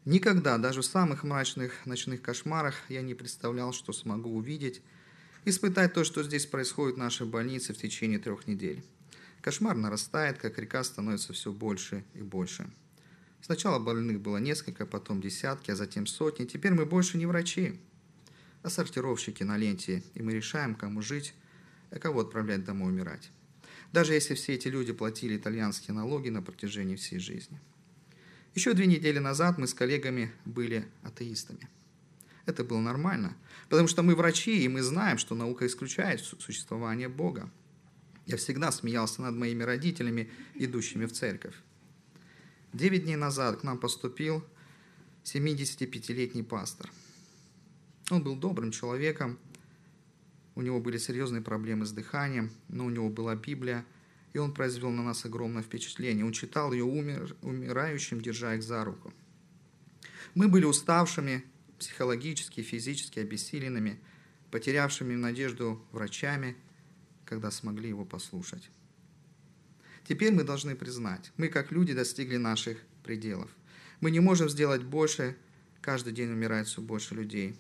Никогда, 0.10 0.58
даже 0.58 0.82
в 0.82 0.88
самых 0.88 1.24
мрачных 1.24 1.86
ночных 1.86 2.24
кошмарах, 2.24 2.74
я 2.90 3.04
не 3.04 3.14
представлял, 3.14 3.72
что 3.72 3.94
смогу 3.94 4.36
увидеть, 4.36 4.82
испытать 5.46 5.94
то, 5.94 6.04
что 6.04 6.24
здесь 6.24 6.48
происходит 6.48 6.96
в 6.96 6.98
нашей 6.98 7.28
больнице 7.28 7.76
в 7.76 7.78
течение 7.78 8.18
трех 8.18 8.48
недель. 8.48 8.84
Кошмар 9.42 9.76
нарастает, 9.76 10.40
как 10.40 10.58
река 10.58 10.84
становится 10.84 11.34
все 11.34 11.52
больше 11.52 12.04
и 12.16 12.24
больше. 12.24 12.72
Сначала 13.44 13.78
больных 13.78 14.20
было 14.20 14.38
несколько, 14.38 14.88
потом 14.88 15.22
десятки, 15.22 15.70
а 15.70 15.76
затем 15.76 16.08
сотни. 16.08 16.46
Теперь 16.46 16.74
мы 16.74 16.88
больше 16.88 17.20
не 17.20 17.28
врачи, 17.28 17.80
а 18.64 18.72
сортировщики 18.72 19.44
на 19.44 19.58
ленте, 19.58 20.02
и 20.16 20.24
мы 20.24 20.34
решаем, 20.34 20.74
кому 20.74 21.04
жить, 21.04 21.36
а 21.92 22.00
кого 22.00 22.22
отправлять 22.22 22.66
домой 22.66 22.92
умирать. 22.92 23.30
Даже 23.94 24.16
если 24.16 24.34
все 24.34 24.56
эти 24.56 24.70
люди 24.70 24.92
платили 24.92 25.38
итальянские 25.38 25.94
налоги 25.94 26.30
на 26.30 26.42
протяжении 26.42 26.96
всей 26.96 27.20
жизни. 27.20 27.60
Еще 28.56 28.74
две 28.74 28.88
недели 28.88 29.20
назад 29.20 29.58
мы 29.58 29.68
с 29.68 29.74
коллегами 29.74 30.32
были 30.46 30.88
атеистами. 31.04 31.70
Это 32.46 32.64
было 32.64 32.80
нормально, 32.80 33.38
потому 33.70 33.88
что 33.88 34.02
мы 34.02 34.16
врачи, 34.16 34.64
и 34.64 34.68
мы 34.68 34.82
знаем, 34.82 35.20
что 35.20 35.36
наука 35.36 35.68
исключает 35.68 36.22
существование 36.22 37.08
Бога. 37.08 37.50
Я 38.26 38.38
всегда 38.38 38.72
смеялся 38.72 39.22
над 39.22 39.36
моими 39.36 39.64
родителями, 39.64 40.32
идущими 40.56 41.06
в 41.06 41.12
церковь. 41.12 41.56
Девять 42.74 43.04
дней 43.04 43.16
назад 43.16 43.60
к 43.60 43.64
нам 43.64 43.78
поступил 43.78 44.44
75-летний 45.24 46.44
пастор. 46.44 46.92
Он 48.10 48.24
был 48.24 48.36
добрым 48.36 48.72
человеком, 48.72 49.38
у 50.56 50.62
него 50.62 50.80
были 50.80 50.98
серьезные 50.98 51.42
проблемы 51.42 51.86
с 51.86 51.92
дыханием, 51.92 52.52
но 52.68 52.86
у 52.86 52.90
него 52.90 53.10
была 53.10 53.36
Библия, 53.36 53.86
и 54.34 54.38
он 54.38 54.54
произвел 54.54 54.92
на 54.92 55.04
нас 55.04 55.26
огромное 55.26 55.64
впечатление. 55.64 56.26
Он 56.26 56.32
читал 56.32 56.72
ее 56.72 56.84
умер, 56.84 57.36
умирающим, 57.42 58.22
держа 58.22 58.56
их 58.56 58.64
за 58.64 58.84
руку. 58.84 59.14
Мы 60.36 60.48
были 60.48 60.66
уставшими, 60.66 61.44
психологически, 61.80 62.62
физически 62.62 63.20
обессиленными, 63.20 64.00
потерявшими 64.52 65.16
надежду 65.16 65.82
врачами, 65.92 66.56
когда 67.26 67.52
смогли 67.52 67.90
его 67.90 68.06
послушать. 68.06 68.70
Теперь 70.08 70.34
мы 70.34 70.44
должны 70.44 70.76
признать, 70.76 71.32
мы 71.38 71.50
как 71.50 71.72
люди 71.72 71.94
достигли 71.94 72.38
наших 72.38 72.78
пределов. 73.04 73.50
Мы 74.02 74.12
не 74.12 74.20
можем 74.20 74.50
сделать 74.50 74.84
больше, 74.84 75.36
каждый 75.82 76.14
день 76.14 76.32
умирает 76.32 76.68
все 76.68 76.82
больше 76.82 77.16
людей. 77.16 77.56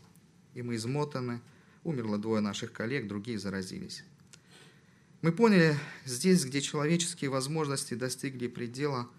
И 0.55 0.61
мы 0.61 0.76
измотаны, 0.76 1.41
умерло 1.84 2.17
двое 2.17 2.41
наших 2.41 2.72
коллег, 2.72 3.07
другие 3.07 3.38
заразились. 3.38 4.03
Мы 5.22 5.34
поняли, 5.34 5.78
здесь, 6.05 6.45
где 6.45 6.61
человеческие 6.61 7.30
возможности 7.30 7.93
достигли 7.93 8.47
предела, 8.47 9.09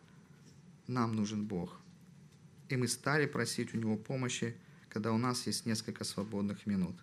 нам 0.86 1.14
нужен 1.14 1.44
Бог. 1.44 1.78
И 2.70 2.76
мы 2.76 2.88
стали 2.88 3.26
просить 3.26 3.74
у 3.74 3.76
Него 3.78 3.96
помощи, 3.96 4.56
когда 4.88 5.12
у 5.12 5.18
нас 5.18 5.46
есть 5.46 5.66
несколько 5.66 6.04
свободных 6.04 6.66
минут. 6.66 6.96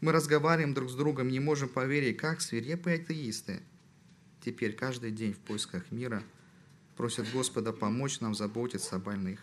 Мы 0.00 0.10
разговариваем 0.10 0.74
друг 0.74 0.90
с 0.90 0.94
другом, 0.94 1.28
не 1.28 1.38
можем 1.38 1.68
поверить, 1.68 2.16
как 2.16 2.40
свирепые 2.40 2.96
атеисты 2.96 3.62
теперь 4.44 4.72
каждый 4.74 5.12
день 5.12 5.32
в 5.34 5.38
поисках 5.38 5.92
мира 5.92 6.22
просят 6.96 7.30
Господа 7.32 7.72
помочь 7.72 8.18
нам 8.20 8.34
заботиться 8.34 8.96
о 8.96 8.98
больных. 8.98 9.40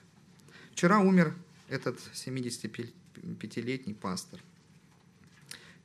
Вчера 0.73 0.99
умер 0.99 1.33
этот 1.69 1.97
75-летний 2.13 3.93
пастор. 3.93 4.41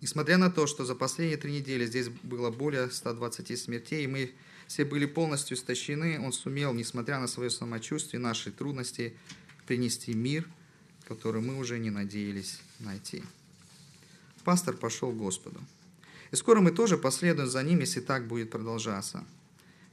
Несмотря 0.04 0.36
на 0.36 0.50
то, 0.50 0.66
что 0.66 0.84
за 0.84 0.94
последние 0.94 1.38
три 1.38 1.50
недели 1.50 1.86
здесь 1.86 2.10
было 2.10 2.50
более 2.50 2.90
120 2.90 3.58
смертей, 3.58 4.04
и 4.04 4.06
мы 4.06 4.34
все 4.66 4.84
были 4.84 5.06
полностью 5.06 5.56
истощены, 5.56 6.20
он 6.20 6.30
сумел, 6.34 6.74
несмотря 6.74 7.18
на 7.18 7.26
свое 7.26 7.48
самочувствие 7.48 8.20
наши 8.20 8.52
трудности, 8.52 9.16
принести 9.66 10.12
мир, 10.12 10.46
который 11.08 11.40
мы 11.40 11.56
уже 11.56 11.78
не 11.78 11.88
надеялись 11.88 12.60
найти. 12.80 13.24
Пастор 14.44 14.76
пошел 14.76 15.10
к 15.10 15.16
Господу. 15.16 15.58
И 16.32 16.36
скоро 16.36 16.60
мы 16.60 16.70
тоже 16.70 16.98
последуем 16.98 17.48
за 17.48 17.62
ним, 17.62 17.80
если 17.80 18.00
так 18.00 18.28
будет 18.28 18.50
продолжаться. 18.50 19.24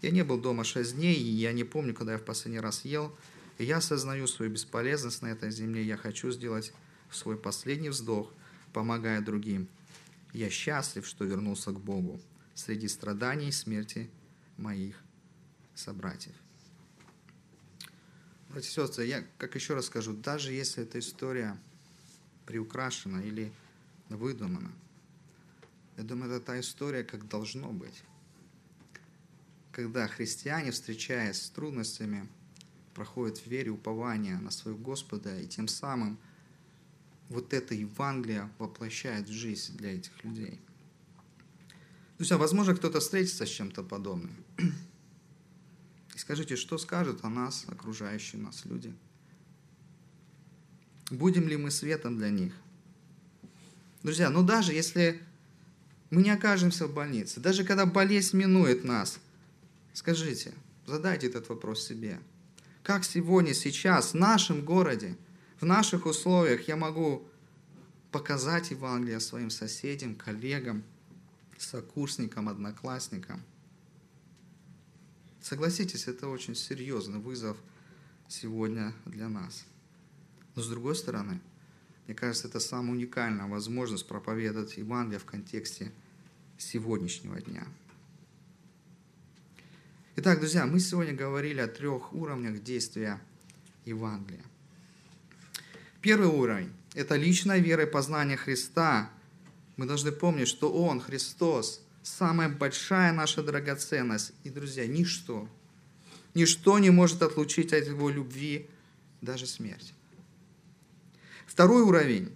Я 0.01 0.11
не 0.11 0.25
был 0.25 0.37
дома 0.37 0.65
шесть 0.65 0.97
дней, 0.97 1.15
и 1.15 1.23
я 1.23 1.53
не 1.53 1.63
помню, 1.63 1.93
когда 1.93 2.11
я 2.11 2.17
в 2.17 2.25
последний 2.25 2.59
раз 2.59 2.83
ел, 2.83 3.15
и 3.59 3.63
я 3.63 3.77
осознаю 3.77 4.27
свою 4.27 4.51
бесполезность 4.51 5.21
на 5.21 5.27
этой 5.27 5.51
земле. 5.51 5.85
Я 5.85 5.95
хочу 5.95 6.31
сделать 6.31 6.73
свой 7.09 7.37
последний 7.37 7.87
вздох, 7.87 8.29
помогая 8.73 9.21
другим– 9.21 9.69
я 10.33 10.49
счастлив, 10.49 11.05
что 11.05 11.25
вернулся 11.25 11.71
к 11.71 11.79
Богу 11.79 12.21
среди 12.53 12.87
страданий 12.87 13.49
и 13.49 13.51
смерти 13.51 14.09
моих 14.57 15.01
собратьев. 15.75 16.35
Братья 18.49 18.69
и 18.69 18.71
сестры, 18.71 19.05
я, 19.05 19.25
как 19.37 19.55
еще 19.55 19.75
раз 19.75 19.85
скажу, 19.85 20.13
даже 20.13 20.51
если 20.51 20.83
эта 20.83 20.99
история 20.99 21.57
приукрашена 22.45 23.23
или 23.23 23.51
выдумана, 24.09 24.71
я 25.97 26.03
думаю, 26.03 26.31
это 26.31 26.45
та 26.45 26.59
история, 26.59 27.03
как 27.03 27.27
должно 27.27 27.71
быть. 27.71 28.03
Когда 29.71 30.07
христиане, 30.07 30.71
встречаясь 30.71 31.41
с 31.41 31.49
трудностями, 31.49 32.27
проходят 32.93 33.37
в 33.37 33.47
вере 33.47 33.71
упования 33.71 34.37
на 34.37 34.51
своего 34.51 34.77
Господа 34.79 35.39
и 35.39 35.47
тем 35.47 35.67
самым– 35.67 36.17
вот 37.31 37.53
это 37.53 37.73
Евангелие 37.73 38.49
воплощает 38.59 39.29
в 39.29 39.31
жизнь 39.31 39.77
для 39.77 39.95
этих 39.95 40.11
людей. 40.23 40.59
Друзья, 42.17 42.37
возможно, 42.37 42.75
кто-то 42.75 42.99
встретится 42.99 43.45
с 43.45 43.49
чем-то 43.49 43.83
подобным. 43.83 44.35
И 44.57 46.17
скажите, 46.17 46.57
что 46.57 46.77
скажут 46.77 47.23
о 47.23 47.29
нас, 47.29 47.65
окружающие 47.67 48.41
нас 48.41 48.65
люди? 48.65 48.93
Будем 51.09 51.47
ли 51.47 51.55
мы 51.55 51.71
светом 51.71 52.17
для 52.17 52.29
них? 52.29 52.53
Друзья, 54.03 54.29
ну 54.29 54.43
даже 54.43 54.73
если 54.73 55.21
мы 56.09 56.21
не 56.21 56.31
окажемся 56.31 56.85
в 56.87 56.93
больнице, 56.93 57.39
даже 57.39 57.63
когда 57.63 57.85
болезнь 57.85 58.35
минует 58.37 58.83
нас, 58.83 59.19
скажите, 59.93 60.53
задайте 60.85 61.27
этот 61.27 61.47
вопрос 61.47 61.87
себе. 61.87 62.19
Как 62.83 63.05
сегодня, 63.05 63.53
сейчас, 63.53 64.11
в 64.11 64.15
нашем 64.15 64.65
городе– 64.65 65.15
в 65.61 65.65
наших 65.65 66.07
условиях 66.07 66.67
я 66.67 66.75
могу 66.75 67.23
показать 68.11 68.71
Евангелие 68.71 69.19
своим 69.19 69.51
соседям, 69.51 70.15
коллегам, 70.15 70.83
сокурсникам, 71.57 72.49
одноклассникам. 72.49 73.43
Согласитесь, 75.39 76.07
это 76.07 76.27
очень 76.27 76.55
серьезный 76.55 77.19
вызов 77.19 77.57
сегодня 78.27 78.93
для 79.05 79.29
нас. 79.29 79.65
Но 80.55 80.63
с 80.63 80.67
другой 80.67 80.95
стороны, 80.95 81.39
мне 82.07 82.15
кажется, 82.15 82.47
это 82.47 82.59
самая 82.59 82.93
уникальная 82.93 83.47
возможность 83.47 84.07
проповедовать 84.07 84.77
Евангелие 84.77 85.19
в 85.19 85.25
контексте 85.25 85.91
сегодняшнего 86.57 87.39
дня. 87.39 87.67
Итак, 90.15 90.39
друзья, 90.39 90.65
мы 90.65 90.79
сегодня 90.79 91.13
говорили 91.13 91.59
о 91.61 91.67
трех 91.67 92.13
уровнях 92.13 92.63
действия 92.63 93.21
Евангелия. 93.85 94.50
Первый 96.01 96.29
уровень– 96.29 96.73
это 96.95 97.15
личная 97.15 97.59
вера 97.59 97.83
и 97.83 97.89
познание 97.89 98.35
Христа. 98.35 99.11
Мы 99.77 99.85
должны 99.85 100.11
помнить, 100.11 100.47
что 100.47 100.73
Он, 100.73 100.99
Христос, 100.99 101.79
самая 102.01 102.49
большая 102.49 103.13
наша 103.13 103.43
драгоценность. 103.43 104.33
И, 104.43 104.49
друзья, 104.49 104.87
ничто, 104.87 105.47
ничто 106.33 106.79
не 106.79 106.89
может 106.89 107.21
отлучить 107.21 107.71
от 107.71 107.85
Его 107.85 108.09
любви, 108.09 108.67
даже 109.21 109.45
смерть. 109.45 109.93
Второй 111.45 111.83
уровень 111.83 112.31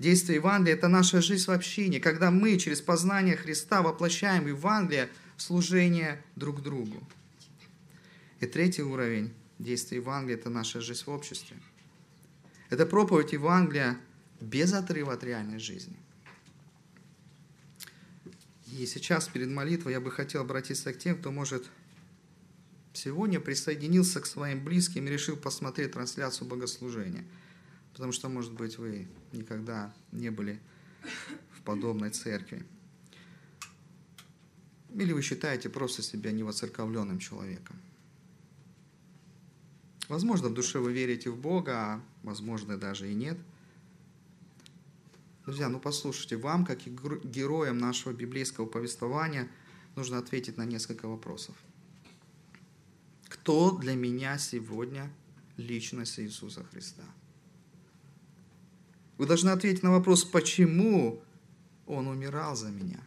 действия 0.00 0.36
Евангелия– 0.36 0.74
это 0.76 0.88
наша 0.88 1.22
жизнь 1.22 1.46
в 1.46 1.50
общине, 1.50 2.00
когда 2.00 2.32
мы 2.32 2.58
через 2.58 2.80
познание 2.80 3.36
Христа 3.36 3.82
воплощаем 3.82 4.48
Евангелие 4.48 5.08
в 5.36 5.42
служение 5.42 6.20
друг 6.34 6.60
другу. 6.60 7.06
И 8.40 8.46
третий 8.46 8.82
уровень 8.82 9.32
действия 9.60 9.98
Евангелия– 9.98 10.36
это 10.38 10.50
наша 10.50 10.80
жизнь 10.80 11.04
в 11.06 11.10
обществе– 11.10 11.56
это 12.70 12.86
проповедь 12.86 13.32
Евангелия 13.32 13.98
без 14.40 14.72
отрыва 14.72 15.14
от 15.14 15.24
реальной 15.24 15.58
жизни. 15.58 15.96
И 18.66 18.86
сейчас 18.86 19.28
перед 19.28 19.48
молитвой 19.48 19.92
я 19.92 20.00
бы 20.00 20.10
хотел 20.10 20.42
обратиться 20.42 20.92
к 20.92 20.98
тем, 20.98 21.16
кто, 21.16 21.30
может, 21.30 21.70
сегодня 22.92 23.38
присоединился 23.38 24.20
к 24.20 24.26
своим 24.26 24.64
близким 24.64 25.06
и 25.06 25.10
решил 25.10 25.36
посмотреть 25.36 25.92
трансляцию 25.92 26.48
богослужения. 26.48 27.24
Потому 27.92 28.10
что, 28.10 28.28
может 28.28 28.52
быть, 28.52 28.78
вы 28.78 29.06
никогда 29.32 29.94
не 30.10 30.30
были 30.30 30.60
в 31.52 31.62
подобной 31.62 32.10
церкви. 32.10 32.64
Или 34.92 35.12
вы 35.12 35.22
считаете 35.22 35.68
просто 35.68 36.02
себя 36.02 36.32
невоцерковленным 36.32 37.18
человеком. 37.18 37.76
Возможно, 40.08 40.48
в 40.48 40.54
душе 40.54 40.78
вы 40.78 40.92
верите 40.92 41.30
в 41.30 41.36
Бога, 41.36 41.72
а 41.76 42.02
возможно, 42.22 42.76
даже 42.76 43.10
и 43.10 43.14
нет. 43.14 43.38
Друзья, 45.44 45.68
ну 45.68 45.78
послушайте, 45.78 46.36
вам, 46.36 46.64
как 46.64 46.86
и 46.86 46.90
героям 46.90 47.78
нашего 47.78 48.12
библейского 48.12 48.66
повествования, 48.66 49.48
нужно 49.96 50.18
ответить 50.18 50.56
на 50.56 50.64
несколько 50.64 51.06
вопросов. 51.06 51.54
Кто 53.28 53.72
для 53.72 53.94
меня 53.94 54.38
сегодня 54.38 55.10
личность 55.56 56.18
Иисуса 56.18 56.64
Христа? 56.64 57.04
Вы 59.18 59.26
должны 59.26 59.50
ответить 59.50 59.82
на 59.82 59.92
вопрос, 59.92 60.24
почему 60.24 61.22
Он 61.86 62.08
умирал 62.08 62.56
за 62.56 62.68
меня. 62.68 63.00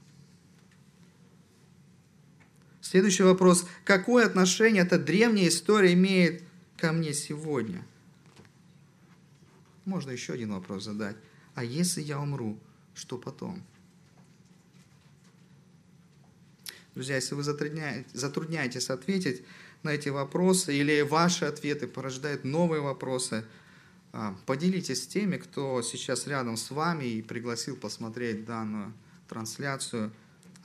Следующий 2.82 3.24
вопрос, 3.24 3.68
какое 3.84 4.26
отношение 4.26 4.84
эта 4.84 4.98
древняя 4.98 5.50
история 5.50 5.94
имеет 5.94 6.47
ко 6.78 6.92
мне 6.92 7.14
сегодня? 7.14 7.86
Можно 9.86 10.12
еще 10.12 10.34
один 10.34 10.54
вопрос 10.54 10.84
задать. 10.84 11.16
А 11.56 11.64
если 11.64 12.02
я 12.02 12.20
умру, 12.20 12.60
что 12.94 13.18
потом? 13.18 13.64
Друзья, 16.94 17.16
если 17.16 17.36
вы 17.36 17.44
затрудняетесь 17.44 18.90
ответить 18.90 19.44
на 19.84 19.92
эти 19.92 20.10
вопросы, 20.10 20.76
или 20.76 21.02
ваши 21.02 21.46
ответы 21.46 21.88
порождают 21.88 22.44
новые 22.44 22.82
вопросы, 22.82 23.46
а, 24.14 24.36
поделитесь 24.46 25.04
с 25.04 25.08
теми, 25.08 25.38
кто 25.38 25.82
сейчас 25.82 26.28
рядом 26.28 26.58
с 26.58 26.72
вами 26.72 27.06
и 27.06 27.22
пригласил 27.22 27.76
посмотреть 27.76 28.46
данную 28.46 28.94
трансляцию. 29.30 30.12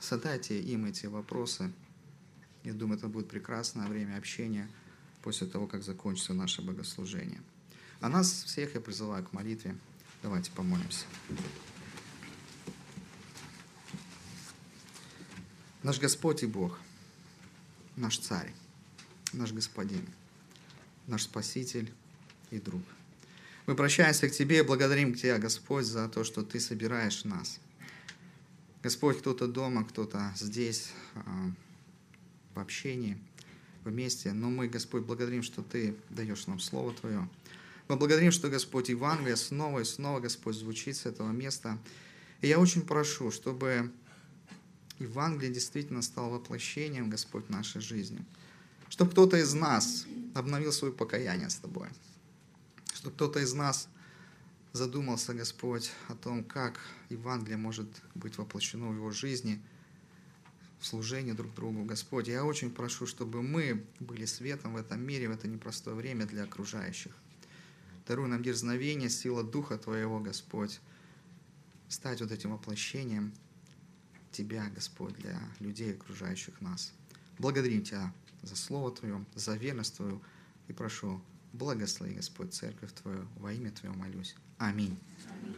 Задайте 0.01 0.59
им 0.59 0.85
эти 0.85 1.05
вопросы. 1.05 1.71
Я 2.63 2.73
думаю, 2.73 2.97
это 2.97 3.07
будет 3.07 3.29
прекрасное 3.29 3.87
время 3.87 4.17
общения 4.17 4.69
после 5.23 5.47
того, 5.47 5.67
как 5.67 5.83
закончится 5.83 6.33
наше 6.33 6.61
богослужение. 6.61 7.41
А 8.01 8.09
нас 8.09 8.43
всех 8.43 8.75
я 8.75 8.81
призываю 8.81 9.23
к 9.23 9.31
молитве. 9.31 9.75
Давайте 10.21 10.51
помолимся. 10.51 11.05
Наш 15.81 15.99
Господь 15.99 16.43
и 16.43 16.45
Бог, 16.45 16.79
наш 17.95 18.17
Царь, 18.17 18.53
наш 19.33 19.51
Господин, 19.51 20.05
наш 21.07 21.23
Спаситель 21.23 21.91
и 22.51 22.59
Друг. 22.59 22.83
Мы 23.65 23.75
прощаемся 23.75 24.29
к 24.29 24.33
Тебе 24.33 24.59
и 24.59 24.61
благодарим 24.61 25.13
Тебя, 25.13 25.39
Господь, 25.39 25.85
за 25.85 26.07
то, 26.09 26.23
что 26.23 26.43
Ты 26.43 26.59
собираешь 26.59 27.23
нас. 27.23 27.59
Господь, 28.81 29.19
кто-то 29.19 29.47
дома, 29.47 29.85
кто-то 29.85 30.33
здесь, 30.35 30.91
а, 31.15 31.51
в 32.53 32.59
общении– 32.59 33.17
вместе. 33.83 34.33
Но 34.33 34.49
мы, 34.49 34.67
Господь, 34.67 35.03
благодарим, 35.03 35.43
что 35.43 35.61
Ты 35.61 35.95
даешь 36.09 36.47
нам 36.47 36.59
Слово 36.59 36.93
Твое. 36.93 37.29
Мы 37.87 37.97
благодарим, 37.97 38.31
что, 38.31 38.49
Господь, 38.49 38.89
Евангелие 38.89 39.35
снова 39.35 39.79
и 39.79 39.83
снова, 39.83 40.19
Господь, 40.19 40.55
звучит 40.55 40.95
с 40.95 41.05
этого 41.05 41.31
места. 41.31 41.77
И 42.41 42.47
я 42.47 42.59
очень 42.59 42.81
прошу, 42.81 43.31
чтобы 43.31 43.91
Евангелие 44.99 45.53
действительно 45.53 46.01
стало 46.01 46.29
воплощением, 46.29 47.09
Господь, 47.09 47.49
нашей 47.49 47.81
жизни. 47.81 48.23
Чтобы 48.89 49.11
кто-то 49.11 49.37
из 49.37 49.53
нас 49.53 50.05
обновил 50.33 50.71
свое 50.71 50.93
покаяние 50.93 51.49
с 51.49 51.55
Тобой. 51.55 51.89
Чтобы 52.93 53.15
кто-то 53.15 53.39
из 53.39 53.53
нас 53.53 53.89
задумался, 54.71 55.33
Господь, 55.33 55.91
о 56.07 56.15
том, 56.15 56.43
как 56.43 56.79
Евангелие 57.09 57.57
может 57.57 57.87
быть 58.15 58.37
воплощено 58.37 58.89
в 58.89 58.95
его 58.95 59.11
жизни, 59.11 59.61
в 60.83 60.85
служении 60.85 61.31
друг 61.31 61.55
другу. 61.55 61.85
Господь, 61.85 62.27
я 62.27 62.43
очень 62.43 62.69
прошу, 62.69 63.07
чтобы 63.07 63.41
мы 63.41 63.85
были 64.01 64.25
светом 64.25 64.73
в 64.73 64.75
этом 64.75 65.01
мире, 65.01 65.29
в 65.29 65.31
это 65.31 65.47
непростое 65.47 65.95
время 65.95 66.25
для 66.25 66.43
окружающих. 66.43 67.13
Даруй 68.05 68.27
нам 68.27 68.43
дерзновение, 68.43 69.09
сила 69.09 69.45
Духа 69.45 69.77
Твоего, 69.77 70.19
Господь, 70.19 70.81
стать 71.87 72.19
вот 72.19 72.33
этим 72.33 72.51
воплощением 72.51 73.31
Тебя, 74.33 74.69
Господь, 74.75 75.15
для 75.15 75.39
людей, 75.61 75.93
окружающих 75.93 76.59
нас. 76.59 76.91
Благодарим 77.39 77.83
Тебя 77.83 78.13
за 78.41 78.57
Слово 78.57 78.91
Твое, 78.91 79.23
за 79.35 79.55
верность 79.55 79.95
Твою 79.95 80.21
и 80.67 80.73
прошу, 80.73 81.21
благослови, 81.53 82.15
Господь, 82.15 82.53
Церковь 82.53 82.91
Твою, 82.91 83.25
во 83.37 83.53
имя 83.53 83.71
Твое 83.71 83.95
молюсь. 83.95 84.35
Аминь. 84.57 84.99